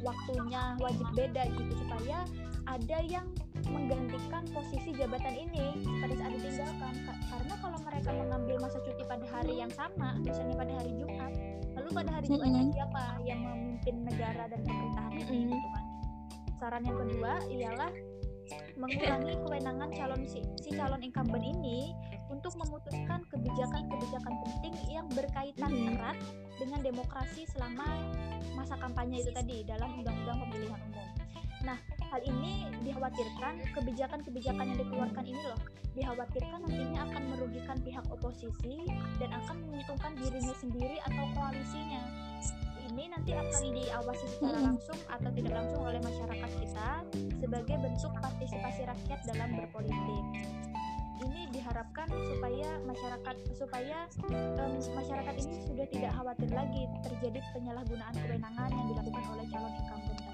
waktunya 0.00 0.62
wajib 0.78 1.08
beda 1.12 1.42
gitu 1.58 1.72
supaya 1.84 2.22
ada 2.70 2.98
yang 3.02 3.26
menggantikan 3.70 4.42
posisi 4.50 4.90
jabatan 4.92 5.34
ini 5.38 5.66
pada 6.02 6.14
saat 6.18 6.32
ditinggalkan 6.34 6.94
Ka- 7.06 7.20
karena 7.30 7.54
kalau 7.62 7.78
mereka 7.80 8.10
mengambil 8.10 8.56
masa 8.58 8.78
cuti 8.82 9.02
pada 9.06 9.26
hari 9.30 9.54
yang 9.62 9.72
sama 9.72 10.18
misalnya 10.20 10.54
pada 10.58 10.72
hari 10.74 10.92
Jumat 10.98 11.32
lalu 11.78 11.88
pada 11.94 12.10
hari 12.18 12.26
Jumatnya 12.26 12.62
Mm-mm. 12.66 12.74
siapa 12.74 13.02
yang 13.22 13.40
memimpin 13.46 13.96
negara 14.04 14.42
dan 14.50 14.60
pemerintahan 14.66 15.12
ini 15.14 15.24
Mm-mm. 15.24 15.50
gitu 15.54 15.68
kan 15.70 15.84
saran 16.60 16.82
yang 16.84 16.98
kedua 16.98 17.32
ialah 17.48 17.92
mengurangi 18.74 19.34
kewenangan 19.46 19.88
calon 19.94 20.22
si, 20.26 20.42
si 20.58 20.74
calon 20.74 20.98
incumbent 21.00 21.44
ini 21.46 21.94
untuk 22.30 22.54
memutuskan 22.58 23.22
kebijakan-kebijakan 23.30 24.34
penting 24.46 24.74
yang 24.90 25.06
berkaitan 25.10 25.70
Mm. 25.70 25.94
erat 25.94 26.18
dengan 26.58 26.80
demokrasi 26.82 27.46
selama 27.50 27.86
masa 28.54 28.74
kampanye 28.78 29.22
itu 29.22 29.30
tadi 29.30 29.62
dalam 29.62 29.98
undang-undang 29.98 30.38
pemilihan 30.46 30.80
umum. 30.90 31.09
Nah, 31.60 31.76
hal 32.10 32.20
ini 32.24 32.66
dikhawatirkan 32.82 33.60
kebijakan-kebijakan 33.76 34.64
yang 34.74 34.78
dikeluarkan 34.80 35.24
ini 35.28 35.42
loh 35.44 35.60
dikhawatirkan 35.94 36.62
nantinya 36.62 37.00
akan 37.10 37.22
merugikan 37.34 37.76
pihak 37.82 38.06
oposisi 38.10 38.86
dan 39.18 39.30
akan 39.34 39.56
menguntungkan 39.66 40.12
dirinya 40.18 40.54
sendiri 40.58 40.98
atau 41.06 41.24
koalisinya. 41.34 42.02
ini 42.90 43.06
nanti 43.06 43.30
akan 43.30 43.70
diawasi 43.70 44.26
secara 44.34 44.66
langsung 44.66 44.98
atau 45.06 45.30
tidak 45.30 45.62
langsung 45.62 45.78
oleh 45.86 46.02
masyarakat 46.02 46.50
kita 46.58 46.90
sebagai 47.38 47.76
bentuk 47.78 48.12
partisipasi 48.18 48.82
rakyat 48.82 49.20
dalam 49.30 49.54
berpolitik. 49.54 50.24
Ini 51.22 51.54
diharapkan 51.54 52.10
supaya 52.10 52.82
masyarakat 52.82 53.36
supaya 53.54 54.10
um, 54.26 54.74
masyarakat 54.74 55.34
ini 55.38 55.56
sudah 55.70 55.86
tidak 55.86 56.12
khawatir 56.18 56.50
lagi 56.50 56.82
terjadi 57.06 57.38
penyalahgunaan 57.54 58.14
kewenangan 58.26 58.70
yang 58.74 58.86
dilakukan 58.90 59.24
oleh 59.38 59.46
calon 59.54 59.70
incumbent 59.78 60.29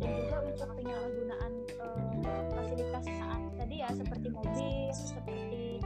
dan 0.00 0.10
juga 0.18 0.36
untuk 0.42 0.68
penyalahgunaan 0.74 1.52
um, 1.82 2.22
fasilitas 2.54 3.04
saat 3.06 3.42
tadi 3.58 3.76
ya 3.80 3.90
seperti 3.94 4.28
mobil 4.30 4.90
seperti 4.90 5.82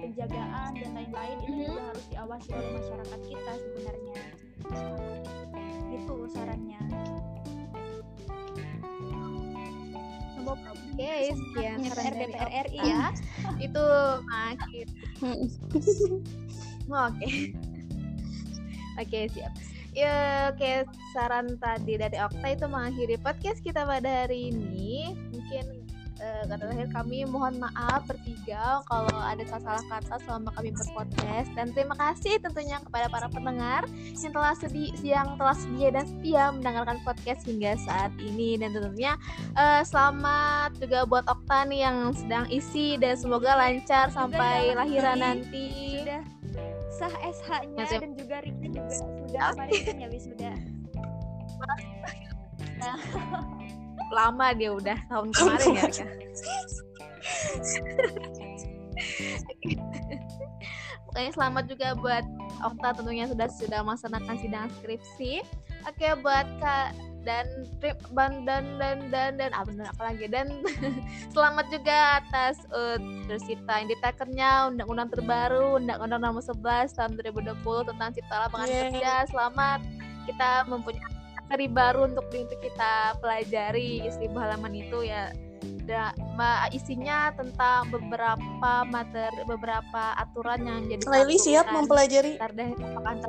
penjagaan 0.00 0.70
dan 0.76 0.90
lain-lain 0.96 1.36
itu 1.44 1.68
juga 1.68 1.82
harus 1.92 2.04
diawasi 2.08 2.48
oleh 2.56 2.70
masyarakat 2.80 3.20
kita 3.28 3.52
sebenarnya 3.58 4.20
itu 5.90 6.16
sarannya 6.32 6.80
Oke, 10.50 11.30
sekian 11.32 11.78
saran 11.86 12.12
DPR 12.12 12.12
dari 12.12 12.32
DPR 12.34 12.66
RI 12.66 12.80
ya 12.82 13.04
Itu 13.66 13.84
makin. 14.28 14.86
Oke. 17.08 17.28
Oke, 19.00 19.20
siap. 19.32 19.52
Ya, 20.00 20.48
oke 20.48 20.88
saran 21.12 21.60
tadi 21.60 22.00
dari 22.00 22.16
Okta 22.16 22.56
itu 22.56 22.64
mengakhiri 22.64 23.20
podcast 23.20 23.60
kita 23.60 23.84
pada 23.84 24.24
hari 24.24 24.48
ini. 24.48 25.12
Mungkin 25.28 25.64
eh, 26.24 26.42
kata 26.48 26.72
terakhir 26.72 26.88
kami 26.88 27.28
mohon 27.28 27.60
maaf 27.60 28.08
bertiga 28.08 28.80
kalau 28.88 29.12
ada 29.20 29.44
salah-salah 29.44 29.84
kata 29.92 30.16
selama 30.24 30.56
kami 30.56 30.72
berpodcast. 30.72 31.52
Dan 31.52 31.76
terima 31.76 31.92
kasih 32.00 32.40
tentunya 32.40 32.80
kepada 32.80 33.12
para 33.12 33.28
pendengar 33.28 33.84
yang 34.16 34.32
telah 34.32 34.56
sedi 34.56 34.88
yang 35.04 35.36
telah 35.36 35.52
sedia 35.52 35.92
dan 35.92 36.04
setia 36.08 36.48
mendengarkan 36.48 36.96
podcast 37.04 37.44
hingga 37.44 37.76
saat 37.84 38.16
ini. 38.16 38.56
Dan 38.56 38.72
tentunya 38.72 39.20
eh, 39.52 39.84
selamat 39.84 40.80
juga 40.80 41.04
buat 41.04 41.28
Okta 41.28 41.68
nih 41.68 41.84
yang 41.84 42.16
sedang 42.16 42.48
isi. 42.48 42.96
Dan 42.96 43.20
semoga 43.20 43.52
lancar 43.52 44.08
sampai 44.08 44.72
yang 44.72 44.80
lahiran 44.80 45.20
nanti. 45.20 46.00
sudah 46.00 46.24
sah 46.88 47.14
SH-nya 47.20 47.86
dan 48.00 48.12
juga 48.18 48.36
Riki 48.44 48.66
juga 48.72 49.19
sudah 49.30 49.54
kemarin 49.54 50.02
ya 50.02 50.08
wisuda 50.10 50.52
Lama 54.16 54.50
dia 54.56 54.74
udah 54.74 54.98
tahun 55.06 55.30
kemarin 55.30 55.68
ya. 55.76 55.86
Kak? 55.86 56.08
Pokoknya 61.06 61.30
selamat 61.34 61.64
juga 61.70 61.88
buat 61.94 62.24
Okta 62.60 62.88
tentunya 62.98 63.30
sudah 63.30 63.46
sudah 63.46 63.80
melaksanakan 63.86 64.36
sidang 64.42 64.66
skripsi. 64.82 65.46
Oke 65.86 66.10
buat 66.26 66.46
Kak 66.58 67.09
dan 67.22 67.46
dan 68.16 68.32
dan 68.48 68.64
dan 68.80 68.96
dan 69.12 69.30
dan 69.36 69.50
apa, 69.52 69.68
dan 69.76 69.86
apa 69.88 70.02
lagi? 70.08 70.24
Dan 70.28 70.46
selamat 71.34 71.66
juga 71.68 72.24
atas 72.24 72.56
uh, 72.72 72.96
tersita 73.28 73.80
yang 73.80 73.88
ditekernya 73.92 74.50
undang-undang 74.72 75.08
terbaru 75.12 75.76
undang-undang 75.76 76.20
nomor 76.20 76.42
11 76.42 76.96
tahun 76.96 77.10
2020 77.20 77.90
tentang 77.92 78.08
cipta 78.16 78.34
lapangan 78.48 78.68
Yeay. 78.68 78.80
kerja. 78.88 79.12
Selamat 79.28 79.80
kita 80.24 80.50
mempunyai 80.68 81.04
materi 81.36 81.66
baru 81.66 82.00
untuk 82.08 82.26
untuk 82.30 82.60
kita 82.62 83.18
pelajari 83.20 84.06
seribu 84.08 84.40
halaman 84.40 84.72
itu 84.72 85.04
ya. 85.04 85.32
Da, 85.84 86.16
ma- 86.40 86.72
isinya 86.72 87.36
tentang 87.36 87.92
beberapa 87.92 88.72
materi 88.88 89.44
beberapa 89.44 90.16
aturan 90.16 90.64
yang 90.64 90.88
jadi 90.88 91.04
Laili 91.04 91.36
siap 91.36 91.68
mempelajari. 91.68 92.40
Ntar 92.40 92.52
deh 92.56 92.70
apakah 92.80 93.28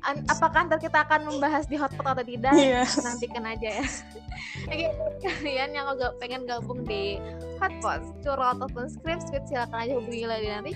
An- 0.00 0.22
apakah 0.26 0.66
ntar 0.66 0.78
kita 0.78 1.02
akan 1.02 1.26
membahas 1.26 1.66
di 1.66 1.74
hotpot 1.74 2.02
atau 2.02 2.22
tidak 2.22 2.54
Iya. 2.54 2.86
nantikan 3.02 3.44
aja 3.44 3.82
ya 3.82 3.86
oke 4.70 4.86
kalian 5.18 5.70
yang 5.72 5.86
agak 5.88 6.14
pengen 6.18 6.46
gabung 6.46 6.82
di 6.82 7.18
hotpot 7.58 7.98
curhat 8.22 8.54
ataupun 8.56 8.86
skripsi 8.86 9.42
silakan 9.44 9.78
aja 9.82 9.92
hubungi 9.98 10.24
lagi 10.24 10.46
nanti 10.48 10.70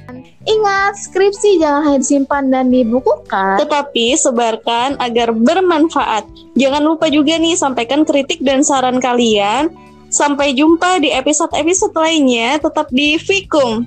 ingat 0.45 0.99
skripsi 0.99 1.63
jangan 1.63 1.83
hanya 1.87 1.99
disimpan 1.99 2.45
dan 2.51 2.67
dibukukan 2.69 3.63
Tetapi 3.63 4.07
sebarkan 4.15 4.99
agar 4.99 5.31
bermanfaat. 5.31 6.27
Jangan 6.53 6.83
lupa 6.83 7.07
juga 7.09 7.39
nih 7.39 7.55
sampaikan 7.55 8.03
kritik 8.03 8.43
dan 8.43 8.61
saran 8.61 8.99
kalian. 8.99 9.71
Sampai 10.09 10.53
jumpa 10.53 11.01
di 11.01 11.09
episode-episode 11.09 11.97
lainnya. 11.97 12.61
Tetap 12.61 12.93
di 12.93 13.17
Fikum. 13.17 13.87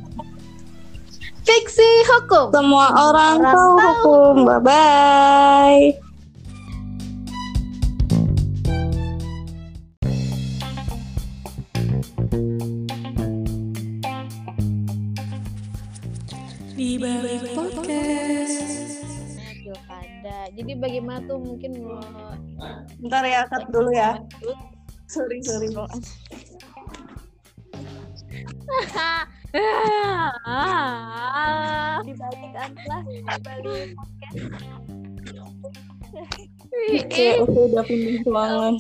Fiksi 1.45 1.85
hukum 2.09 2.49
Semua 2.51 2.87
orang, 2.91 3.37
Orang 3.39 3.53
tahu 3.53 3.69
tahu. 3.77 3.87
hukum. 4.03 4.35
Bye-bye. 4.49 6.01
Di 16.75 16.99
balik 16.99 17.55
podcast. 17.55 18.55
pilkada 19.65 20.39
jadi 20.53 20.71
bagaimana 20.77 21.19
tuh 21.25 21.41
mungkin 21.41 21.71
mau 21.81 21.97
Bentar 23.01 23.23
ya, 23.25 23.45
cut 23.49 23.65
dulu 23.69 23.89
ya. 23.91 24.17
Sorry, 25.05 25.41
sorry. 25.41 25.69
Ah. 29.53 30.33
di 32.01 32.17
balik 32.17 32.53
amplas 32.57 33.05
di 33.05 33.21
balik 33.21 33.93
podcast. 33.93 34.49
Oke 36.75 37.39
aku 37.39 37.59
udah 37.69 37.85
pindah 37.85 38.25
ruangan. 38.25 38.75